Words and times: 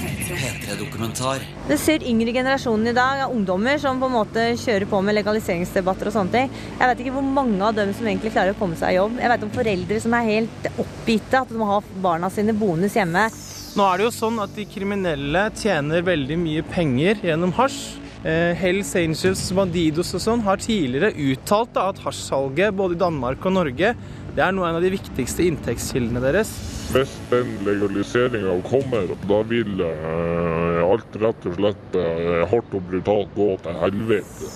P3-dokumentar. 0.00 1.44
Det 1.68 1.78
ser 1.80 2.04
yngre 2.08 2.32
generasjonen 2.34 2.90
i 2.90 2.96
dag, 2.96 3.22
er 3.24 3.34
ungdommer 3.34 3.78
som 3.82 4.00
på 4.00 4.08
en 4.08 4.16
måte 4.16 4.46
kjører 4.60 4.88
på 4.90 5.00
med 5.04 5.16
legaliseringsdebatter 5.18 6.10
og 6.10 6.16
sånne 6.16 6.34
ting. 6.34 6.58
Jeg 6.78 6.90
vet 6.90 7.04
ikke 7.04 7.14
hvor 7.18 7.28
mange 7.38 7.60
av 7.66 7.76
dem 7.76 7.92
som 7.96 8.08
egentlig 8.08 8.32
klarer 8.34 8.54
å 8.54 8.58
komme 8.60 8.78
seg 8.80 8.94
i 8.94 8.98
jobb. 8.98 9.20
Jeg 9.20 9.32
vet 9.34 9.46
om 9.46 9.54
foreldre 9.54 10.02
som 10.06 10.18
er 10.18 10.28
helt 10.30 10.68
oppgitte, 10.72 11.42
at 11.42 11.50
de 11.52 11.60
må 11.60 11.70
ha 11.70 11.80
barna 12.02 12.30
sine 12.32 12.56
boende 12.56 12.90
hjemme. 12.92 13.28
Nå 13.76 13.86
er 13.86 14.00
det 14.00 14.08
jo 14.08 14.14
sånn 14.16 14.40
at 14.42 14.54
de 14.56 14.66
kriminelle 14.66 15.48
tjener 15.58 16.06
veldig 16.06 16.38
mye 16.40 16.64
penger 16.72 17.20
gjennom 17.30 17.52
hasj. 17.58 17.98
Eh, 18.20 18.52
Hells 18.58 18.90
Angels, 19.00 19.46
Bandidos 19.56 20.10
og 20.12 20.20
sånn 20.20 20.42
har 20.44 20.60
tidligere 20.60 21.14
uttalt 21.30 21.70
da, 21.72 21.86
at 21.88 22.02
hasjsalget 22.04 22.76
både 22.76 22.98
i 22.98 23.00
Danmark 23.00 23.46
og 23.48 23.54
Norge 23.56 23.94
det 24.30 24.42
er 24.44 24.52
noe 24.54 24.68
av 24.70 24.82
de 24.82 24.92
viktigste 24.92 25.42
inntektskildene 25.48 26.20
deres. 26.22 26.52
Hvis 26.90 27.10
den 27.30 27.52
legaliseringa 27.62 28.56
kommer, 28.66 29.12
da 29.30 29.36
vil 29.46 29.78
eh, 29.86 30.80
alt 30.82 31.12
rett 31.22 31.44
og 31.46 31.52
slett 31.54 31.94
eh, 31.94 32.40
hardt 32.50 32.72
og 32.74 32.88
brutalt 32.88 33.30
gå 33.36 33.46
til 33.62 33.78
helvete. 33.78 34.48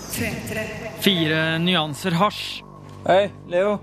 Fire 1.05 1.37
nyanser 1.63 2.17
hasj. 2.19 2.41
Hei, 3.05 3.29
Leo. 3.47 3.77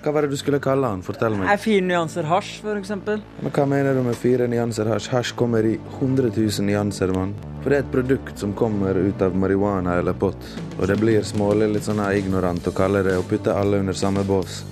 Hva 0.00 0.14
var 0.16 0.24
det 0.24 0.32
du 0.32 0.40
skulle 0.40 0.62
kalle 0.64 0.94
han? 0.94 1.04
Fortell 1.04 1.36
meg. 1.36 1.50
Er 1.52 1.60
fire 1.60 1.84
nyanser 1.90 2.24
hasj, 2.30 2.54
eksempel? 2.72 3.20
Men 3.44 3.52
Hva 3.52 3.68
mener 3.68 3.92
du 3.92 4.00
med 4.08 4.16
fire 4.16 4.48
nyanser 4.48 4.88
hasj? 4.94 5.12
Hasj 5.12 5.36
kommer 5.36 5.68
i 5.68 5.76
100 5.98 6.32
000 6.32 6.70
nyanser, 6.70 7.12
mann. 7.12 7.36
For 7.60 7.68
det 7.68 7.82
er 7.82 7.84
et 7.84 7.92
produkt 7.92 8.40
som 8.40 8.56
kommer 8.56 8.96
ut 8.96 9.20
av 9.20 9.36
marihuana 9.36 10.00
eller 10.00 10.16
pott. 10.16 10.40
Og 10.78 10.86
det 10.88 10.96
blir 11.04 11.20
smålig 11.28 11.68
litt 11.76 11.84
sånn 11.84 12.00
ignorant 12.08 12.64
å 12.64 12.72
kalle 12.72 13.04
det 13.04 13.20
og 13.20 13.28
putte 13.28 13.52
alle 13.52 13.84
under 13.84 13.92
samme 13.92 14.24
bås. 14.24 14.62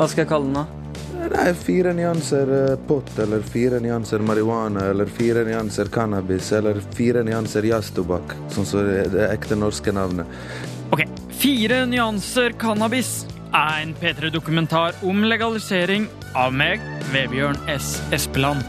Hva 0.00 0.08
skal 0.08 0.24
jeg 0.24 0.32
kalle 0.32 0.48
den, 0.48 0.62
da? 0.62 0.79
Er 1.20 1.54
fire 1.54 1.92
nyanser 1.96 2.50
eh, 2.56 2.76
pott, 2.88 3.10
eller 3.18 3.42
fire 3.46 3.80
nyanser 3.80 4.22
marihuana, 4.24 4.86
eller 4.90 5.06
fire 5.06 5.44
nyanser 5.44 5.88
cannabis, 5.92 6.52
eller 6.52 6.80
fire 6.96 7.22
nyanser 7.24 7.68
jazztobakk, 7.70 8.34
sånn 8.52 8.68
som 8.68 8.88
er 8.88 9.08
det 9.12 9.28
ekte 9.30 9.58
norske 9.58 9.92
navnet. 9.94 10.26
Ok, 10.90 11.04
Fire 11.40 11.86
nyanser 11.88 12.52
cannabis 12.60 13.22
er 13.56 13.78
en 13.82 13.94
P3-dokumentar 13.96 14.98
om 15.08 15.22
legalisering 15.24 16.04
av 16.36 16.52
meg, 16.52 16.82
Vebjørn 17.14 17.56
S. 17.72 17.94
Espeland. 18.12 18.60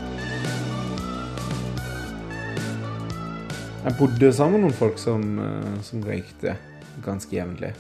Jeg 3.82 3.98
bodde 3.98 4.30
sammen 4.32 4.62
med 4.62 4.70
noen 4.70 4.78
folk 4.78 5.02
som, 5.02 5.26
eh, 5.40 5.82
som 5.84 6.06
røykte 6.06 6.56
ganske 7.04 7.36
jevnlig. 7.36 7.74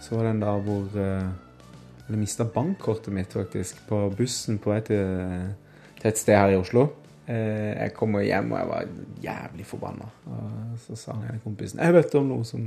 Så 0.00 0.16
var 0.16 0.24
det 0.24 0.34
en 0.34 0.44
dag 0.44 0.60
hvor 0.68 1.00
jeg 2.08 2.20
mista 2.20 2.44
bankkortet 2.44 3.14
mitt 3.14 3.32
faktisk 3.32 3.80
på 3.88 4.02
bussen 4.16 4.58
på 4.60 4.72
vei 4.74 4.80
til, 4.84 5.54
til 6.00 6.10
et 6.10 6.20
sted 6.20 6.36
her 6.36 6.52
i 6.52 6.58
Oslo. 6.60 6.88
Eh, 7.26 7.72
Jeg 7.80 7.94
kommer 7.96 8.20
hjem 8.26 8.52
og 8.52 8.58
jeg 8.58 8.68
var 8.68 8.90
jævlig 9.24 9.66
forbanna. 9.66 10.10
Så 10.84 10.96
sa 11.00 11.14
han 11.14 11.30
ene 11.30 11.40
kompisen 11.44 11.80
jeg 11.80 11.94
vet 11.96 12.16
om 12.20 12.28
noe 12.28 12.44
som 12.44 12.66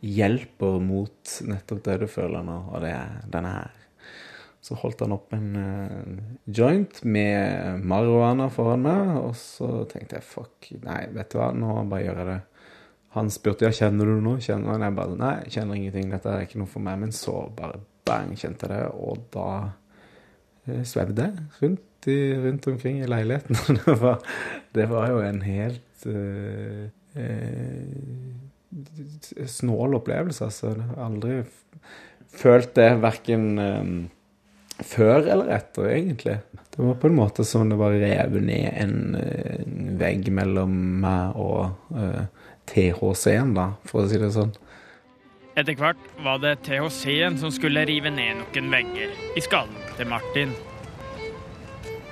hjelper 0.00 0.78
mot 0.80 1.34
nettopp 1.50 1.82
det 1.84 1.98
du 2.04 2.06
føler 2.08 2.46
nå, 2.46 2.62
og 2.72 2.80
det 2.84 2.94
er 2.94 3.18
denne 3.28 3.52
her. 3.58 3.74
Så 4.64 4.74
holdt 4.80 5.00
han 5.04 5.14
opp 5.14 5.32
en 5.36 5.50
eh, 5.56 6.22
joint 6.50 7.02
med 7.04 7.84
marihuana 7.84 8.48
foran 8.52 8.82
meg, 8.84 9.12
og 9.20 9.36
så 9.38 9.84
tenkte 9.90 10.18
jeg 10.18 10.26
fuck, 10.26 10.72
nei, 10.84 11.04
vet 11.14 11.30
du 11.32 11.38
hva, 11.38 11.52
nå 11.56 11.76
bare 11.88 12.06
gjør 12.06 12.22
jeg 12.22 12.30
det. 12.32 12.40
Han 13.16 13.30
spurte 13.32 13.64
ja, 13.64 13.70
kjenner 13.72 14.08
du 14.10 14.18
noe, 14.20 14.40
kjenner 14.44 14.74
han? 14.74 14.84
Jeg 14.84 14.96
bare 14.98 15.14
nei, 15.16 15.36
kjenner 15.52 15.78
ingenting, 15.78 16.10
dette 16.12 16.32
er 16.32 16.44
ikke 16.44 16.60
noe 16.60 16.68
for 16.68 16.84
meg. 16.84 16.98
Men 17.00 17.14
så 17.16 17.36
bare 17.56 17.80
bang, 18.08 18.32
kjente 18.38 18.66
jeg 18.66 18.74
det, 18.74 18.88
og 18.96 19.22
da 19.34 19.48
eh, 20.66 20.82
svevde 20.88 21.28
jeg 21.28 21.34
rundt, 21.62 22.08
rundt 22.44 22.68
omkring 22.72 23.02
i 23.02 23.10
leiligheten. 23.10 23.56
Det 23.84 23.96
var, 24.00 24.18
det 24.74 24.86
var 24.90 25.08
jo 25.12 25.18
en 25.24 25.42
helt 25.44 26.06
eh, 26.08 26.84
eh, 27.18 27.86
snål 29.46 29.98
opplevelse, 30.00 30.44
altså. 30.44 30.74
Jeg 30.74 30.86
har 30.90 31.04
aldri 31.08 31.42
følt 32.38 32.74
det 32.76 32.90
verken 33.02 33.44
eh, 33.62 33.90
før 34.84 35.26
eller 35.26 35.50
etter, 35.56 35.90
egentlig. 35.90 36.38
Det 36.52 36.84
var 36.84 36.98
på 37.00 37.08
en 37.10 37.18
måte 37.18 37.44
som 37.44 37.68
det 37.70 37.78
var 37.80 37.96
revet 37.98 38.44
ned 38.44 38.68
en, 38.78 39.14
eh, 39.18 39.62
en 39.64 39.98
vegg 39.98 40.28
mellom 40.30 40.74
meg 41.02 41.38
og 41.40 41.94
uh, 41.96 42.24
THC-en, 42.70 43.56
da, 43.56 43.72
for 43.88 44.04
å 44.04 44.10
si 44.10 44.20
det 44.20 44.30
sånn. 44.36 44.52
Etter 45.58 45.74
hvert 45.74 46.02
var 46.22 46.38
det 46.38 46.60
THC-en 46.68 47.38
som 47.40 47.50
skulle 47.50 47.82
rive 47.88 48.12
ned 48.14 48.36
noen 48.38 48.68
vegger 48.70 49.14
i 49.34 49.42
skallen 49.42 49.74
til 49.96 50.06
Martin. 50.06 50.52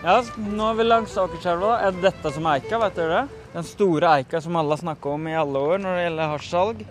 Ja, 0.02 0.16
nå 0.38 0.66
er 0.66 0.78
vi 0.80 0.86
langs 0.86 1.14
Akerselva. 1.18 1.76
Er 1.86 1.94
det 1.94 2.08
dette 2.08 2.32
som 2.34 2.48
er 2.48 2.58
eika, 2.58 2.80
vet 2.82 2.98
dere 2.98 3.20
det? 3.20 3.44
Den 3.54 3.68
store 3.68 4.16
eika 4.18 4.40
som 4.42 4.58
alle 4.58 4.74
har 4.74 4.82
snakka 4.82 5.14
om 5.14 5.30
i 5.30 5.36
alle 5.38 5.62
år 5.62 5.78
når 5.84 5.94
det 5.94 6.08
gjelder 6.08 6.32
hasjsalg. 6.32 6.82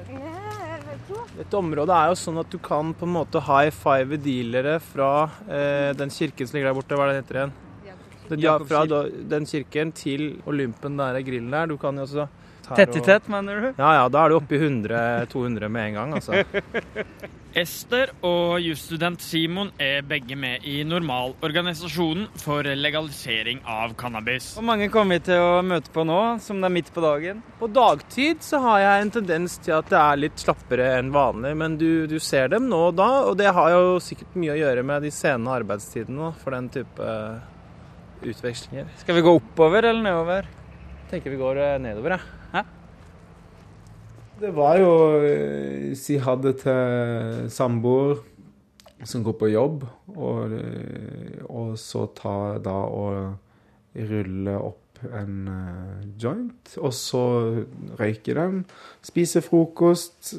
Dette 1.36 1.60
området 1.60 1.98
er 1.98 2.14
jo 2.14 2.18
sånn 2.24 2.40
at 2.40 2.56
du 2.56 2.58
kan 2.64 2.96
på 2.96 3.08
en 3.08 3.16
måte 3.18 3.44
high 3.44 3.76
five 3.76 4.22
dealere 4.24 4.80
fra 4.80 5.12
eh, 5.52 5.92
den 6.00 6.14
kirken 6.14 6.48
som 6.48 6.56
ligger 6.56 6.72
der 6.72 6.80
borte. 6.80 6.96
Hva 6.96 7.10
er 7.10 7.12
det 7.12 7.18
den 7.18 7.26
heter 7.26 7.42
igjen? 7.42 7.56
Ja, 8.41 8.58
fra 8.66 8.86
da, 8.90 9.03
den 9.36 9.46
kirken 9.50 9.94
til 9.96 10.41
Olympen, 10.50 10.97
der 10.97 11.19
er 11.19 11.25
grillen 11.25 11.53
der. 11.53 11.69
Du 11.69 11.78
kan 11.81 11.97
jo 11.97 12.08
også 12.08 12.28
Tett 12.66 12.96
i 12.97 13.02
tett, 13.02 13.28
mener 13.30 13.62
du? 13.62 13.68
Ja, 13.78 13.94
ja, 14.00 14.06
da 14.09 14.25
er 14.25 14.31
du 14.31 14.40
oppe 14.40 14.58
i 14.58 14.59
100-200 14.59 15.69
med 15.69 15.90
en 15.91 15.97
gang, 16.00 16.13
altså. 16.18 16.41
Ester 17.56 18.09
og 18.25 18.58
jusstudent 18.59 19.22
Simon 19.24 19.69
er 19.80 20.02
begge 20.03 20.36
med 20.36 20.66
i 20.68 20.81
Normalorganisasjonen 20.84 22.25
for 22.41 22.68
legalisering 22.68 23.62
av 23.63 23.94
cannabis. 23.96 24.50
Hvor 24.57 24.66
mange 24.68 24.90
kommer 24.92 25.16
vi 25.16 25.28
til 25.30 25.40
å 25.40 25.62
møte 25.63 25.94
på 25.94 26.03
nå, 26.03 26.19
som 26.44 26.59
det 26.59 26.68
er 26.68 26.75
midt 26.81 26.92
på 26.92 27.06
dagen? 27.06 27.40
På 27.62 27.69
dagtid 27.72 28.44
så 28.44 28.59
har 28.66 28.81
jeg 28.84 29.06
en 29.06 29.16
tendens 29.22 29.56
til 29.63 29.78
at 29.78 29.88
det 29.94 30.02
er 30.02 30.22
litt 30.25 30.44
slappere 30.44 30.92
enn 30.97 31.13
vanlig, 31.16 31.56
men 31.62 31.80
du, 31.80 31.90
du 32.12 32.18
ser 32.19 32.52
dem 32.52 32.68
nå 32.72 32.81
og 32.90 33.00
da, 33.00 33.09
og 33.30 33.40
det 33.40 33.53
har 33.56 33.72
jo 33.72 33.97
sikkert 34.03 34.36
mye 34.42 34.57
å 34.57 34.62
gjøre 34.66 34.84
med 34.92 35.07
de 35.07 35.13
sene 35.16 35.56
arbeidstidene 35.62 36.34
for 36.42 36.57
den 36.57 36.74
type 36.75 37.12
utvekslinger. 38.31 38.90
Skal 39.02 39.18
vi 39.18 39.25
gå 39.25 39.36
oppover 39.40 39.90
eller 39.91 40.03
nedover? 40.06 40.53
tenker 41.09 41.30
vi 41.30 41.38
går 41.38 41.56
nedover, 41.56 41.80
nedover, 41.80 42.22
Hæ? 42.52 42.63
Det 44.40 44.52
var 44.52 44.78
jo 44.81 44.94
eh, 45.24 45.94
si 45.96 46.18
ha 46.19 46.34
det 46.36 46.58
til 46.59 47.46
samboer 47.50 48.18
som 49.06 49.24
går 49.24 49.36
på 49.40 49.52
jobb, 49.52 49.86
og, 50.16 50.56
eh, 50.58 51.40
og 51.47 51.78
så 51.80 52.08
ta 52.16 52.58
da 52.63 52.75
og 52.90 53.38
rulle 53.96 54.57
opp 54.59 55.00
en 55.06 55.47
eh, 55.52 56.03
joint, 56.19 56.75
og 56.81 56.92
så 56.96 57.24
røyke 58.00 58.36
den, 58.36 58.66
spise 59.06 59.44
frokost. 59.46 60.34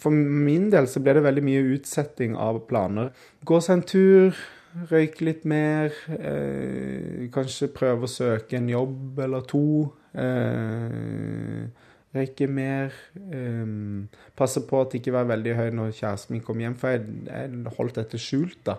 For 0.00 0.14
min 0.14 0.70
del 0.72 0.88
så 0.88 1.02
ble 1.04 1.18
det 1.18 1.26
veldig 1.26 1.44
mye 1.44 1.66
utsetting 1.74 2.38
av 2.40 2.62
planer. 2.70 3.12
Gå 3.44 3.60
seg 3.60 3.80
en 3.80 3.88
tur, 3.90 4.44
røyke 4.90 5.24
litt 5.24 5.44
mer, 5.46 5.94
eh, 6.10 7.26
kanskje 7.34 7.70
prøve 7.74 8.08
å 8.08 8.10
søke 8.10 8.58
en 8.58 8.68
jobb 8.68 9.20
eller 9.24 9.44
to. 9.46 9.92
Eh, 10.14 11.66
røyke 12.14 12.48
mer. 12.48 12.92
Eh, 13.14 13.66
passe 14.36 14.64
på 14.66 14.80
at 14.80 14.90
det 14.90 15.02
ikke 15.02 15.14
var 15.14 15.30
veldig 15.30 15.54
høy 15.54 15.70
når 15.70 15.94
kjæresten 15.94 16.30
min 16.34 16.42
kom 16.42 16.58
hjem, 16.58 16.76
for 16.76 16.94
jeg, 16.94 17.06
jeg 17.26 17.76
holdt 17.78 17.94
dette 17.94 18.18
skjult, 18.18 18.60
da. 18.64 18.78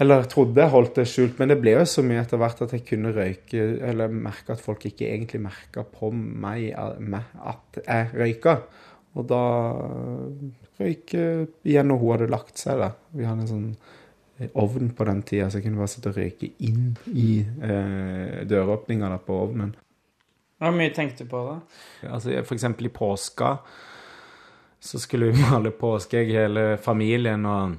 Eller 0.00 0.24
trodde 0.24 0.56
jeg 0.56 0.72
holdt 0.72 0.94
det 0.96 1.06
skjult, 1.10 1.38
men 1.38 1.50
det 1.52 1.58
ble 1.60 1.74
jo 1.74 1.84
så 1.84 2.00
mye 2.00 2.22
etter 2.22 2.40
hvert 2.40 2.62
at 2.64 2.72
jeg 2.72 2.86
kunne 2.88 3.12
røyke, 3.12 3.64
eller 3.84 4.08
merke 4.08 4.54
at 4.54 4.62
folk 4.64 4.86
ikke 4.88 5.10
egentlig 5.10 5.42
merka 5.44 5.84
på 5.84 6.08
meg 6.14 6.70
at 6.72 7.82
jeg 7.84 8.08
røyka. 8.16 8.62
Og 9.18 9.26
da 9.28 9.42
røyke 10.80 11.24
igjen 11.68 11.90
når 11.90 12.00
hun 12.00 12.12
hadde 12.14 12.30
lagt 12.32 12.62
seg, 12.62 12.80
da. 12.80 12.94
Vi 13.12 13.28
hadde 13.28 13.44
en 13.44 13.50
sånn 13.50 13.68
ovn 14.54 14.90
på 14.96 15.04
den 15.08 15.22
tida, 15.22 15.50
så 15.50 15.58
jeg 15.58 15.66
kunne 15.66 15.80
bare 15.82 15.92
sitte 15.92 16.12
og 16.12 16.18
røyke 16.18 16.50
inn 16.64 16.90
i 17.12 17.40
eh, 17.40 18.40
døråpninga 18.48 19.12
på 19.26 19.38
ovnen. 19.46 19.74
Hvor 20.60 20.76
mye 20.76 20.92
tenkte 20.92 21.24
du 21.24 21.30
på 21.32 21.40
da? 21.46 21.56
Altså, 22.12 22.34
for 22.44 22.56
eksempel 22.56 22.88
i 22.88 22.92
påska 22.92 23.56
så 24.80 24.98
skulle 24.98 25.30
vi 25.30 25.42
male 25.50 25.72
påskeegg 25.76 26.32
hele 26.32 26.64
familien 26.80 27.46
og 27.46 27.76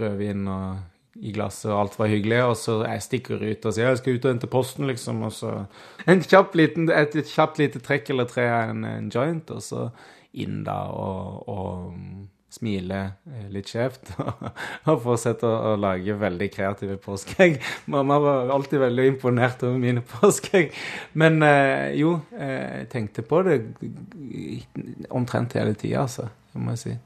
rødvin 0.00 0.48
og 0.48 0.86
i 1.20 1.32
glasset, 1.34 1.68
og 1.72 1.80
alt 1.80 1.98
var 1.98 2.08
hyggelig. 2.08 2.38
Og 2.44 2.56
så 2.56 2.78
jeg 2.86 3.04
stikker 3.04 3.42
ut 3.42 3.66
og 3.66 3.74
sier 3.76 3.90
jeg 3.90 4.00
skal 4.00 4.16
ut 4.16 4.24
og 4.24 4.32
hente 4.34 4.50
posten, 4.50 4.86
liksom. 4.88 5.24
Og 5.26 5.34
så 5.36 5.52
en 6.08 6.22
kjapp 6.24 6.56
liten, 6.56 6.88
et, 6.88 7.16
et 7.18 7.34
kjapt 7.34 7.60
lite 7.60 7.82
trekk 7.84 8.12
eller 8.14 8.30
tre 8.30 8.46
av 8.48 8.72
en, 8.72 8.86
en 8.88 9.10
joint, 9.12 9.52
og 9.52 9.64
så 9.64 9.90
inn 10.40 10.62
da 10.64 10.78
og, 10.94 11.48
og 11.50 11.96
smile 12.50 13.00
eh, 13.30 13.46
litt 13.52 13.70
skjevt. 13.70 14.12
og 14.90 15.02
fortsette 15.04 15.46
å, 15.48 15.72
å 15.72 15.76
lage 15.80 16.16
veldig 16.20 16.50
kreative 16.54 16.96
påskeegg. 17.02 17.60
Mamma 17.92 18.18
var 18.22 18.54
alltid 18.56 18.82
veldig 18.84 19.06
imponert 19.14 19.62
over 19.66 19.78
mine 19.82 20.02
påskeegg. 20.16 20.74
Men 21.20 21.42
eh, 21.46 21.92
jo, 22.00 22.18
eh, 22.36 22.82
jeg 22.82 22.90
tenkte 22.96 23.26
på 23.26 23.44
det 23.46 23.62
omtrent 25.10 25.56
hele 25.58 25.76
tida, 25.78 26.06
altså. 26.06 26.30
Det 26.50 26.60
må 26.62 26.74
jeg 26.74 26.84
si. 26.84 26.96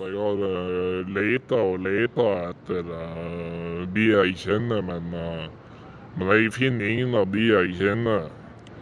Jeg 0.00 0.16
har 0.16 0.38
uh, 0.40 1.08
leita 1.12 1.58
og 1.60 1.82
leita 1.84 2.24
etter 2.46 2.86
uh, 2.88 3.82
de 3.92 4.06
jeg 4.08 4.38
kjenner, 4.40 4.80
men, 4.80 5.10
uh, 5.12 5.82
men 6.16 6.30
jeg 6.32 6.54
finner 6.56 6.88
ingen 6.88 7.18
av 7.20 7.26
de 7.34 7.44
jeg 7.50 7.74
kjenner. 7.76 8.30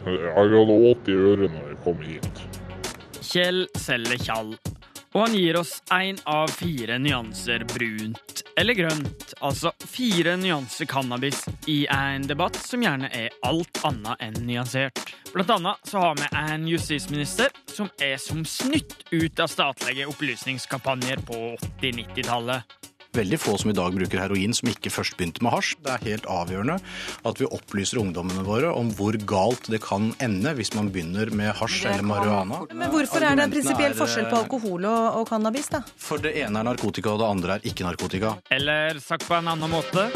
Jeg 0.06 0.30
hadde 0.36 0.76
åt 0.92 1.10
i 1.10 1.16
øret 1.18 1.50
når 1.56 1.64
jeg 1.72 1.80
kom 1.82 2.04
hit. 2.06 2.44
Kjell 3.18 3.64
selger 3.74 4.22
tjall, 4.22 4.54
og 5.14 5.20
han 5.24 5.36
gir 5.36 5.56
oss 5.56 5.78
én 5.94 6.18
av 6.28 6.50
fire 6.52 6.98
nyanser 7.00 7.64
brunt 7.72 8.42
eller 8.58 8.74
grønt, 8.74 9.34
altså 9.40 9.70
fire 9.78 10.34
nyanser 10.36 10.88
cannabis 10.90 11.44
i 11.70 11.84
en 11.94 12.26
debatt 12.26 12.58
som 12.58 12.82
gjerne 12.82 13.10
er 13.14 13.34
alt 13.46 13.80
annet 13.86 14.24
enn 14.26 14.40
nyansert. 14.48 15.04
Blant 15.32 15.52
annet 15.54 15.88
så 15.90 16.02
har 16.02 16.18
vi 16.18 16.28
en 16.40 16.66
justisminister 16.68 17.54
som 17.70 17.90
er 18.02 18.16
som 18.18 18.42
snytt 18.48 19.06
ut 19.12 19.40
av 19.40 19.52
statlige 19.52 20.08
opplysningskampanjer 20.10 21.22
på 21.28 21.42
80-90-tallet. 21.80 22.78
Veldig 23.16 23.38
få 23.40 23.54
som 23.56 23.70
i 23.72 23.76
dag 23.76 23.94
bruker 23.96 24.20
heroin 24.20 24.52
som 24.56 24.68
ikke 24.68 24.92
først 24.92 25.16
begynte 25.16 25.40
med 25.44 25.54
hasj. 25.54 25.76
Det 25.84 25.94
er 25.94 26.04
helt 26.10 26.28
avgjørende 26.28 26.76
at 27.28 27.40
vi 27.40 27.48
opplyser 27.48 28.02
ungdommene 28.02 28.44
våre 28.44 28.72
om 28.76 28.90
hvor 28.98 29.16
galt 29.28 29.70
det 29.72 29.80
kan 29.84 30.10
ende 30.24 30.52
hvis 30.58 30.74
man 30.76 30.90
begynner 30.92 31.32
med 31.32 31.54
hasj 31.56 31.86
eller 31.88 32.04
marihuana. 32.06 32.60
Men 32.72 32.92
hvorfor 32.92 33.24
er 33.24 33.38
det 33.38 33.48
en 33.48 33.56
prinsipiell 33.56 33.96
forskjell 33.98 34.28
på 34.28 34.42
alkohol 34.42 34.84
og, 34.90 35.20
og 35.22 35.32
cannabis, 35.32 35.70
da? 35.72 35.82
For 35.96 36.20
det 36.20 36.34
ene 36.42 36.60
er 36.60 36.68
narkotika, 36.68 37.14
og 37.14 37.22
det 37.22 37.32
andre 37.32 37.56
er 37.56 37.72
ikke 37.72 37.88
narkotika. 37.88 38.36
Eller 38.54 39.00
sagt 39.02 39.26
på 39.28 39.38
en 39.38 39.52
annen 39.54 39.72
måte 39.72 40.08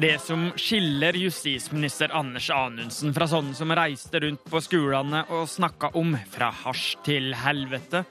Det 0.00 0.20
som 0.22 0.52
skiller 0.56 1.16
justisminister 1.18 2.12
Anders 2.14 2.46
Anundsen 2.54 3.10
fra 3.16 3.26
sånne 3.26 3.56
som 3.58 3.72
reiste 3.74 4.20
rundt 4.22 4.44
på 4.46 4.60
skolene 4.62 5.24
og 5.34 5.48
snakka 5.50 5.90
om 5.98 6.12
fra 6.30 6.52
hasj 6.54 6.92
til 7.08 7.32
helvete, 7.34 8.04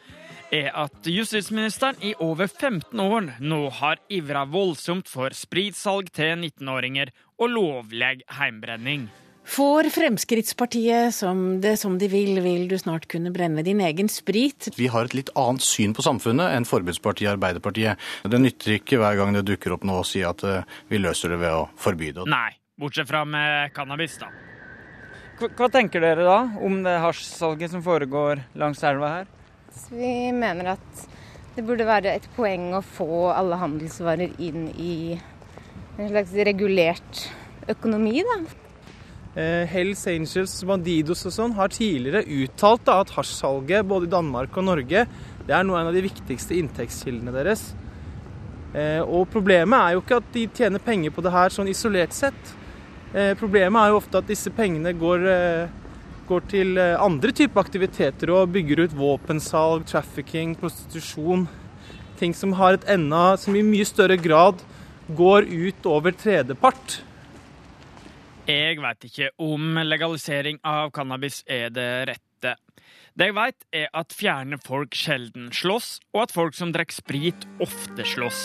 er 0.51 0.68
at 0.75 1.07
justisministeren 1.07 1.95
i 2.04 2.12
over 2.19 2.51
15 2.51 2.92
år 3.00 3.30
nå 3.39 3.62
har 3.80 4.01
ivra 4.12 4.44
voldsomt 4.51 5.07
for 5.07 5.31
spritsalg 5.31 6.12
til 6.12 6.36
19-åringer 6.36 7.13
og 7.39 7.56
lovlig 7.56 8.19
heimbrenning. 8.36 9.07
Får 9.47 9.88
Fremskrittspartiet 9.89 11.15
som 11.15 11.61
det 11.61 11.77
som 11.79 11.95
de 11.97 12.09
vil, 12.11 12.41
vil 12.44 12.65
du 12.67 12.75
snart 12.77 13.05
kunne 13.07 13.31
brenne 13.31 13.63
din 13.63 13.79
egen 13.81 14.09
sprit. 14.11 14.67
Vi 14.75 14.89
har 14.91 15.07
et 15.07 15.15
litt 15.15 15.31
annet 15.39 15.63
syn 15.63 15.94
på 15.95 16.03
samfunnet 16.03 16.51
enn 16.51 16.67
forbudspartiet 16.67 17.31
Arbeiderpartiet. 17.31 17.95
Det 18.27 18.41
nytter 18.44 18.75
ikke 18.75 18.99
hver 18.99 19.15
gang 19.15 19.31
det 19.38 19.45
dukker 19.47 19.77
opp 19.77 19.88
noe 19.88 20.03
å 20.03 20.07
si 20.07 20.19
at 20.27 20.44
eh, 20.44 20.67
vi 20.91 20.99
løser 20.99 21.31
det 21.31 21.39
ved 21.45 21.55
å 21.55 21.63
forby 21.79 22.11
det. 22.17 22.27
Nei, 22.27 22.51
bortsett 22.75 23.07
fra 23.07 23.23
med 23.23 23.71
cannabis, 23.77 24.19
da. 24.19 24.27
Hva, 25.39 25.53
hva 25.55 25.71
tenker 25.71 26.03
dere 26.03 26.27
da 26.27 26.38
om 26.67 26.81
det 26.83 26.99
hasjsalget 27.07 27.71
som 27.71 27.88
foregår 27.88 28.44
langs 28.59 28.83
elva 28.83 29.15
her? 29.15 29.33
Vi 29.88 30.13
mener 30.35 30.75
at 30.75 31.07
det 31.55 31.63
burde 31.63 31.88
være 31.88 32.19
et 32.19 32.27
poeng 32.35 32.73
å 32.75 32.83
få 32.83 33.31
alle 33.31 33.63
handelsvarer 33.63 34.35
inn 34.44 34.67
i 34.75 35.15
en 35.15 36.09
slags 36.11 36.35
regulert 36.35 37.27
økonomi, 37.71 38.19
da. 38.27 38.41
Eh, 39.38 39.68
Hells 39.69 40.01
Angels, 40.10 40.54
Bandidos 40.66 41.19
og 41.30 41.34
sånn 41.36 41.51
har 41.54 41.69
tidligere 41.69 42.24
uttalt 42.25 42.88
da, 42.88 42.95
at 43.04 43.12
hasjsalget 43.13 43.86
både 43.86 44.07
i 44.07 44.10
Danmark 44.10 44.56
og 44.57 44.66
Norge 44.66 45.04
det 45.45 45.54
er 45.54 45.68
noe 45.68 45.84
av 45.84 45.94
de 45.94 46.01
viktigste 46.01 46.56
inntektskildene 46.57 47.34
deres. 47.36 47.68
Eh, 48.74 49.04
og 49.06 49.30
problemet 49.30 49.78
er 49.78 49.94
jo 49.94 50.01
ikke 50.01 50.18
at 50.24 50.31
de 50.34 50.48
tjener 50.57 50.81
penger 50.81 51.13
på 51.13 51.22
det 51.22 51.36
her 51.36 51.54
sånn 51.54 51.69
isolert 51.69 52.18
sett. 52.18 52.56
Eh, 53.13 53.36
problemet 53.38 53.78
er 53.78 53.94
jo 53.94 54.00
ofte 54.01 54.18
at 54.18 54.31
disse 54.31 54.50
pengene 54.57 54.95
går, 54.98 55.30
går 56.28 56.50
til 56.50 56.81
andre 56.81 57.31
typer 57.38 57.62
aktiviteter 57.62 58.33
og 58.33 58.50
bygger 58.57 58.88
ut 58.88 58.98
våpensalg, 58.98 59.86
trafficking, 59.86 60.57
prostitusjon. 60.57 61.45
Ting 62.18 62.33
som 62.33 62.57
har 62.57 62.80
et 62.80 62.90
enda 62.90 63.38
som 63.38 63.54
i 63.56 63.62
mye 63.62 63.86
større 63.86 64.18
grad 64.18 64.66
går 65.13 65.45
ut 65.45 65.94
over 65.94 66.18
tredjepart. 66.18 67.04
Jeg 68.47 68.77
veit 68.79 69.03
ikke 69.09 69.27
om 69.44 69.75
legalisering 69.83 70.61
av 70.63 70.94
cannabis 70.95 71.41
er 71.51 71.67
det 71.75 71.89
rette. 72.07 72.53
Det 73.17 73.25
jeg 73.27 73.35
veit, 73.35 73.65
er 73.75 73.89
at 73.97 74.13
fjerne 74.15 74.59
folk 74.63 74.95
sjelden 74.95 75.49
slåss, 75.51 75.97
og 76.15 76.21
at 76.23 76.31
folk 76.35 76.55
som 76.55 76.71
drikker 76.71 76.95
sprit, 76.95 77.47
ofte 77.59 78.05
slåss. 78.07 78.44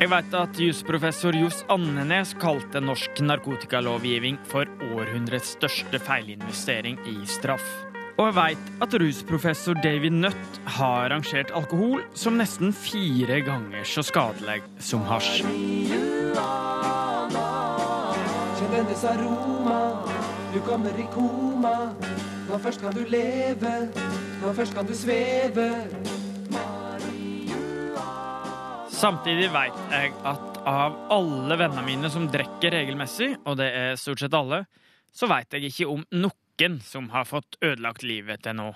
Jeg 0.00 0.10
veit 0.10 0.34
at 0.34 0.58
jusprofessor 0.58 1.38
Johs 1.38 1.60
Andenes 1.70 2.32
kalte 2.42 2.82
norsk 2.82 3.22
narkotikalovgivning 3.22 4.40
for 4.50 4.66
århundrets 4.88 5.54
største 5.58 6.02
feilinvestering 6.02 6.98
i 7.12 7.20
straff. 7.30 7.68
Og 8.16 8.32
jeg 8.32 8.36
veit 8.40 8.74
at 8.82 8.98
rusprofessor 8.98 9.78
David 9.84 10.18
Nutt 10.24 10.60
har 10.80 11.06
rangert 11.14 11.54
alkohol 11.54 12.02
som 12.18 12.40
nesten 12.40 12.74
fire 12.74 13.40
ganger 13.46 13.86
så 13.86 14.02
skadelig 14.06 14.58
som 14.82 15.06
hasj. 15.06 15.44
Kjenn 18.70 18.86
aroma, 19.10 19.78
du 20.54 20.60
kommer 20.62 20.94
i 20.94 21.04
koma. 21.10 21.90
Nå 22.46 22.58
først 22.62 22.80
kan 22.82 22.94
du 22.94 23.00
leve, 23.10 23.72
nå 24.40 24.52
først 24.54 24.76
kan 24.76 24.86
du 24.86 24.92
sveve. 24.94 25.64
Samtidig 28.94 29.48
veit 29.50 29.80
jeg 29.90 30.12
at 30.22 30.60
av 30.70 30.94
alle 31.10 31.56
vennene 31.58 31.82
mine 31.82 32.10
som 32.14 32.28
drikker 32.30 32.70
regelmessig, 32.76 33.32
og 33.42 33.58
det 33.58 33.66
er 33.74 33.98
stort 33.98 34.22
sett 34.22 34.36
alle, 34.38 34.62
så 35.10 35.26
veit 35.26 35.50
jeg 35.56 35.66
ikke 35.72 35.88
om 35.90 36.04
noen 36.14 36.76
som 36.86 37.08
har 37.10 37.26
fått 37.26 37.58
ødelagt 37.64 38.06
livet 38.06 38.44
til 38.44 38.54
nå. 38.60 38.68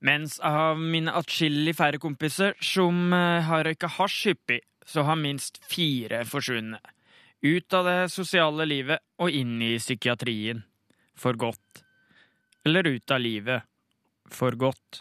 Mens 0.00 0.38
av 0.40 0.80
mine 0.80 1.12
atskillig 1.12 1.74
færre 1.76 2.00
kompiser 2.00 2.56
som 2.64 3.12
eh, 3.12 3.44
har 3.44 3.66
røyka 3.68 3.90
hasj 3.98 4.30
hyppig, 4.30 4.62
så 4.88 5.04
har 5.04 5.20
minst 5.20 5.60
fire 5.68 6.22
forsvunnet. 6.24 6.80
Ut 7.42 7.72
av 7.74 7.84
det 7.88 8.08
sosiale 8.12 8.66
livet 8.68 9.00
og 9.20 9.30
inn 9.32 9.56
i 9.64 9.74
psykiatrien. 9.80 10.62
For 11.16 11.36
godt. 11.40 11.82
Eller 12.66 12.86
ut 12.88 13.10
av 13.12 13.20
livet. 13.20 13.62
For 14.30 14.52
godt. 14.60 15.00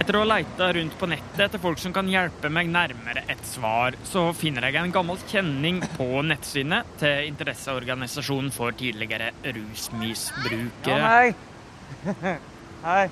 Etter 0.00 0.16
å 0.16 0.22
ha 0.22 0.28
leita 0.30 0.70
rundt 0.72 0.94
på 0.96 1.06
nettet 1.10 1.42
etter 1.44 1.60
folk 1.60 1.78
som 1.78 1.92
kan 1.92 2.08
hjelpe 2.08 2.48
meg 2.52 2.70
nærmere 2.72 3.20
et 3.30 3.42
svar, 3.44 3.92
så 4.08 4.22
finner 4.36 4.64
jeg 4.70 4.80
en 4.80 4.94
gammel 4.94 5.20
kjenning 5.28 5.82
på 5.98 6.06
nettsidene 6.24 6.80
til 7.02 7.28
Interesseorganisasjonen 7.28 8.48
for 8.54 8.72
tidligere 8.80 9.28
rusmisbrukere. 9.44 10.96
Ja, 10.96 11.12
hei. 11.20 11.34
hei. 12.86 13.04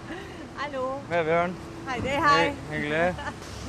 Hallo. 0.62 0.86
Vebjørn. 1.12 1.54
Hei, 1.90 2.00
hei. 2.08 2.40
Hy- 2.48 2.72
Hyggelig. 2.72 3.04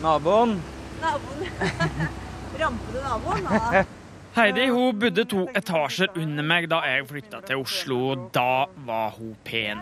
Naboen. 0.02 0.56
Naboen. 1.04 2.10
Rampete 2.60 3.02
naboen, 3.06 3.48
da. 3.48 3.84
Heidi 4.40 4.68
hun 4.70 5.00
bodde 5.02 5.26
to 5.28 5.48
etasjer 5.58 6.12
under 6.20 6.46
meg 6.46 6.68
da 6.72 6.84
jeg 6.86 7.08
flytta 7.10 7.42
til 7.48 7.64
Oslo. 7.64 8.00
Da 8.36 8.68
var 8.86 9.16
hun 9.18 9.34
pen. 9.44 9.82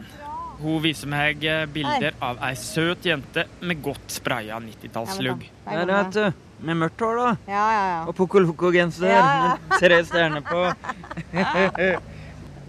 Hun 0.57 0.79
viser 0.81 1.09
meg 1.11 1.43
eh, 1.45 1.65
bilder 1.69 2.15
av 2.23 2.39
ei 2.47 2.55
søt 2.57 3.05
jente 3.05 3.43
med 3.61 3.83
godt 3.85 4.15
spraya 4.15 4.57
90-tallslugg. 4.63 5.43
Der, 5.67 5.91
vet 5.91 6.15
du. 6.15 6.45
Med 6.65 6.79
mørkt 6.79 7.03
hår, 7.05 7.19
da. 7.19 7.31
Ja, 7.45 7.65
ja, 7.69 7.83
ja. 7.91 7.99
Og 8.09 8.15
Poco-Loco-genser 8.17 9.11
Ja, 9.11 9.19
ja. 9.19 9.51
med 9.67 9.83
tre 9.83 9.99
stjerner 10.07 10.45
på. 10.47 10.63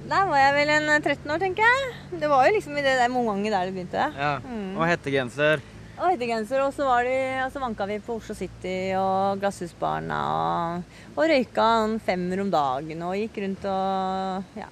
Der 0.09 0.25
var 0.25 0.39
jeg 0.41 0.53
vel 0.57 0.71
en 0.73 0.87
13 1.05 1.33
år, 1.35 1.41
tenker 1.41 1.65
jeg. 1.65 1.89
Det 2.21 2.29
var 2.33 2.47
jo 2.49 2.53
liksom 2.55 2.77
i 2.81 2.85
det 2.85 2.95
der 2.97 3.11
momentet 3.13 3.53
der 3.53 3.69
det 3.69 3.75
begynte. 3.77 4.07
Ja. 4.17 4.31
Mm. 4.41 4.71
Og 4.77 4.87
hettegenser. 4.89 5.65
Og 5.99 6.13
hettegenser, 6.13 6.63
og 6.63 6.75
så, 6.77 6.87
var 6.87 7.07
de, 7.09 7.15
og 7.43 7.51
så 7.51 7.63
vanka 7.63 7.87
vi 7.91 7.99
på 8.05 8.15
Oslo 8.21 8.35
City 8.39 8.93
og 8.95 9.41
Glasshusbarna 9.43 10.19
og, 10.31 10.99
og 11.17 11.25
røyka 11.27 11.65
en 11.83 11.97
femmer 12.03 12.45
om 12.45 12.53
dagen 12.53 13.03
og 13.03 13.17
gikk 13.19 13.41
rundt 13.43 13.67
og 13.67 14.59
ja. 14.61 14.71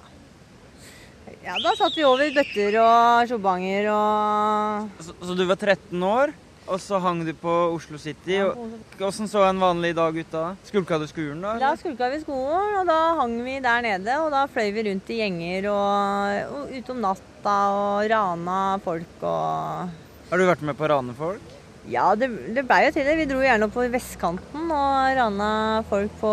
Ja, 1.43 1.57
da 1.63 1.73
satt 1.75 1.95
vi 1.95 2.03
over 2.07 2.31
bøtter 2.35 2.79
og 2.79 3.27
tjobanger 3.27 3.89
og 3.91 5.03
Så, 5.03 5.15
så 5.27 5.35
du 5.35 5.43
var 5.47 5.59
13 5.59 6.07
år, 6.07 6.33
og 6.67 6.79
så 6.83 6.99
hang 7.03 7.21
du 7.27 7.33
på 7.39 7.53
Oslo 7.75 7.99
City. 7.99 8.39
og 8.43 8.79
Hvordan 8.95 9.27
så 9.31 9.43
en 9.47 9.61
vanlig 9.61 9.93
dag 9.95 10.15
ut 10.15 10.31
da? 10.31 10.47
Skulka 10.67 10.99
du 10.99 11.07
skolen 11.11 11.43
da? 11.43 11.53
Da 11.59 11.75
skulka 11.79 12.09
vi 12.11 12.23
skolen, 12.23 12.81
og 12.81 12.87
da 12.87 12.97
hang 13.19 13.37
vi 13.43 13.59
der 13.63 13.83
nede. 13.83 14.17
Og 14.23 14.31
da 14.31 14.47
fløy 14.51 14.73
vi 14.75 14.87
rundt 14.89 15.11
i 15.11 15.21
gjenger 15.21 15.69
og, 15.71 16.57
og 16.57 16.75
ute 16.75 16.95
om 16.95 16.99
natta 17.03 17.55
og 17.75 18.11
rana 18.11 18.59
folk 18.83 19.23
og 19.27 20.03
Har 20.27 20.41
du 20.41 20.43
vært 20.43 20.63
med 20.67 20.75
på 20.75 20.83
å 20.83 20.91
rane 20.91 21.13
folk? 21.15 21.53
Ja, 21.87 22.09
det, 22.19 22.27
det 22.51 22.65
blei 22.67 22.81
jo 22.83 22.93
til 22.97 23.05
det. 23.07 23.15
Vi 23.15 23.27
dro 23.29 23.39
gjerne 23.39 23.69
opp 23.69 23.75
på 23.77 23.85
vestkanten 23.91 24.71
og 24.75 25.11
rana 25.15 25.51
folk 25.87 26.17
på, 26.19 26.31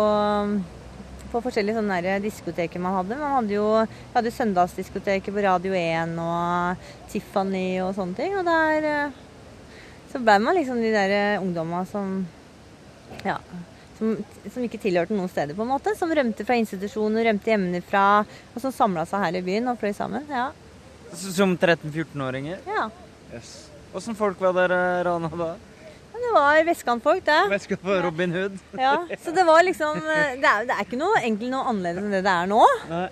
på 1.31 1.41
forskjellige 1.45 1.77
sånne 1.77 2.17
diskoteker 2.23 2.83
man 2.83 2.97
hadde. 2.97 3.19
Man 3.21 3.37
hadde 3.37 3.55
jo 3.55 3.69
vi 3.85 4.17
hadde 4.17 4.33
søndagsdiskoteker 4.35 5.31
på 5.31 5.45
Radio 5.45 5.77
1 5.79 6.17
og 6.19 6.89
Tiffany 7.13 7.69
og 7.85 7.93
sånne 7.95 8.19
ting. 8.19 8.35
Og 8.35 8.43
der 8.49 8.89
eh, 8.89 9.21
så 10.11 10.19
blei 10.19 10.35
man 10.43 10.59
liksom 10.59 10.81
de 10.83 10.91
der 10.91 11.15
ungdomma 11.39 11.85
som 11.87 12.17
ja, 13.23 13.37
som, 13.95 14.11
som 14.51 14.65
ikke 14.65 14.81
tilhørte 14.83 15.15
noen 15.15 15.31
steder, 15.31 15.55
på 15.55 15.63
en 15.63 15.71
måte. 15.71 15.95
Som 15.95 16.11
rømte 16.11 16.43
fra 16.43 16.57
institusjoner, 16.59 17.29
rømte 17.29 17.53
hjemmefra, 17.53 18.03
og 18.51 18.59
som 18.59 18.75
samla 18.75 19.07
seg 19.07 19.23
her 19.23 19.39
i 19.39 19.43
byen 19.45 19.71
og 19.71 19.79
fløy 19.79 19.95
sammen. 19.95 20.27
Ja. 20.27 20.49
Som 21.15 21.55
13-14-åringer? 21.55 22.59
ja. 22.67 22.89
Yes. 23.33 23.64
Åssen 23.95 24.17
folk 24.17 24.41
var 24.43 24.53
dere 24.57 24.79
rana 25.07 25.29
da? 25.31 25.53
Det 26.15 26.31
var 26.33 26.57
vestkantfolk, 26.67 27.23
det. 27.27 27.39
Veska 27.51 27.77
for 27.79 28.01
Robin 28.03 28.31
Hood. 28.33 28.53
Ja, 28.79 28.95
så 29.23 29.31
det 29.35 29.43
var 29.47 29.61
liksom 29.63 29.99
Det 30.01 30.47
er, 30.47 30.65
det 30.67 30.73
er 30.75 30.83
ikke 30.85 30.99
noe 30.99 31.19
egentlig 31.21 31.51
noe 31.51 31.67
annerledes 31.69 32.03
enn 32.03 32.15
det 32.15 32.23
det 32.25 32.33
er 32.33 32.49
nå. 32.51 32.61
Nei. 32.89 33.07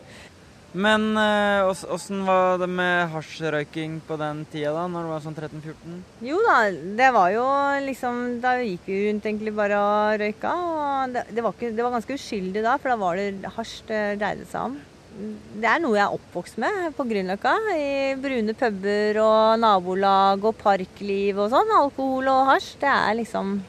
Men 0.74 1.04
eh, 1.22 1.62
ås- 1.70 1.84
åssen 1.94 2.24
var 2.26 2.58
det 2.58 2.66
med 2.74 3.12
hasjrøyking 3.14 4.00
på 4.08 4.16
den 4.18 4.40
tida, 4.50 4.72
da? 4.74 4.88
Når 4.90 5.04
det 5.06 5.12
var 5.12 5.22
sånn 5.28 5.36
13-14? 5.38 6.00
Jo 6.26 6.40
da, 6.48 6.56
det 6.98 7.10
var 7.14 7.30
jo 7.36 7.44
liksom 7.86 8.24
Da 8.42 8.56
gikk 8.58 8.88
vi 8.90 8.98
rundt 9.06 9.28
egentlig 9.30 9.54
bare 9.54 9.78
og 9.78 10.18
røyka. 10.24 10.54
Og 10.58 11.14
det, 11.14 11.28
det, 11.30 11.44
var 11.46 11.54
ikke, 11.54 11.70
det 11.78 11.86
var 11.86 11.94
ganske 12.00 12.18
uskyldig 12.18 12.64
da, 12.66 12.80
for 12.82 12.90
da 12.96 12.98
var 13.04 13.22
det 13.22 13.54
hasj 13.60 13.76
det 13.92 14.02
dreide 14.24 14.50
seg 14.50 14.72
om. 14.72 14.80
Det 15.14 15.68
er 15.70 15.82
noe 15.82 15.94
jeg 15.94 16.08
er 16.08 16.16
oppvokst 16.16 16.58
med 16.62 16.96
på 16.98 17.06
Grünerløkka. 17.06 17.54
I 17.78 18.16
brune 18.18 18.56
puber 18.58 19.20
og 19.22 19.60
nabolag 19.62 20.48
og 20.50 20.58
parkliv 20.58 21.38
og 21.44 21.52
sånn. 21.54 21.70
Alkohol 21.78 22.32
og 22.34 22.50
hasj. 22.50 22.74
Det 22.82 22.90
er 22.90 23.20
liksom 23.22 23.60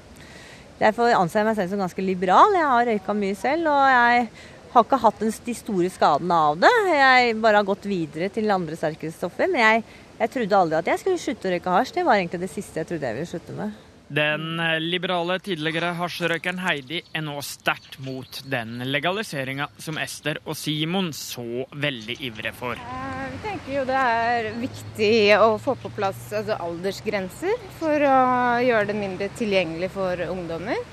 Derfor 0.74 1.12
anser 1.14 1.40
jeg 1.40 1.46
meg 1.46 1.56
selv 1.58 1.70
som 1.70 1.84
ganske 1.84 2.02
liberal. 2.02 2.56
Jeg 2.56 2.66
har 2.66 2.88
røyka 2.88 3.14
mye 3.14 3.36
selv, 3.38 3.68
og 3.70 3.84
jeg 3.92 4.24
har 4.72 4.82
ikke 4.82 4.98
hatt 5.04 5.22
de 5.46 5.54
store 5.54 5.90
skadene 5.94 6.38
av 6.48 6.58
det. 6.64 6.72
Jeg 6.90 7.36
bare 7.44 7.60
har 7.60 7.68
gått 7.68 7.86
videre 7.86 8.28
til 8.34 8.50
andre 8.50 8.78
sterkere 8.80 9.14
stoffer. 9.14 9.46
Men 9.52 9.62
jeg, 9.62 9.84
jeg 10.18 10.34
trodde 10.34 10.60
aldri 10.64 10.80
at 10.80 10.90
jeg 10.90 11.04
skulle 11.04 11.22
slutte 11.22 11.48
å 11.50 11.54
røyke 11.54 11.76
hasj. 11.78 11.94
Det 11.94 12.06
var 12.08 12.18
egentlig 12.18 12.42
det 12.42 12.52
siste 12.56 12.82
jeg 12.82 12.90
trodde 12.90 13.06
jeg 13.06 13.20
ville 13.20 13.30
slutte 13.30 13.58
med. 13.60 13.83
Den 14.08 14.60
eh, 14.60 14.80
liberale 14.80 15.38
tidligere 15.40 15.94
hasjrøykeren 15.96 16.58
Heidi 16.60 17.00
er 17.16 17.22
nå 17.24 17.38
sterkt 17.44 17.96
mot 18.04 18.42
den 18.52 18.82
legaliseringa 18.92 19.70
som 19.80 19.96
Ester 19.98 20.42
og 20.44 20.58
Simon 20.60 21.08
så 21.16 21.64
veldig 21.72 22.18
ivre 22.28 22.52
for. 22.52 22.76
Eh, 22.76 23.24
Vi 23.32 23.40
tenker 23.46 23.72
jo 23.78 23.86
det 23.88 24.02
er 24.02 24.50
viktig 24.60 25.14
å 25.40 25.56
få 25.58 25.74
på 25.80 25.90
plass 25.96 26.28
altså, 26.36 26.58
aldersgrenser 26.60 27.56
for 27.80 28.04
å 28.04 28.20
gjøre 28.60 28.90
det 28.92 28.98
mindre 28.98 29.30
tilgjengelig 29.40 29.90
for 29.96 30.20
ungdommer. 30.28 30.84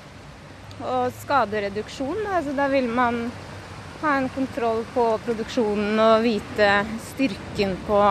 Og 0.80 1.12
skadereduksjon, 1.20 2.24
altså 2.32 2.56
da 2.56 2.66
vil 2.72 2.88
man 2.88 3.26
ha 4.02 4.16
en 4.18 4.32
kontroll 4.34 4.82
på 4.96 5.04
produksjonen 5.26 6.00
og 6.00 6.24
vite 6.24 6.72
styrken 7.12 7.76
på 7.86 8.02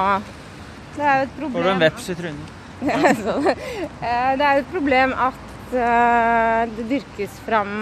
Det 0.95 1.03
er 1.03 1.21
jo 1.23 1.25
et 1.25 1.37
problem 1.41 1.57
Får 1.57 1.67
du 1.67 1.73
en 1.73 1.87
veps 1.89 2.09
i 2.13 2.19
trynet? 2.21 2.57
Så, 3.23 3.33
eh, 3.45 4.31
det 4.37 4.45
er 4.45 4.61
et 4.61 4.71
problem 4.71 5.11
at 5.13 5.75
eh, 5.77 6.71
det 6.77 6.87
dyrkes 6.89 7.35
fram 7.45 7.75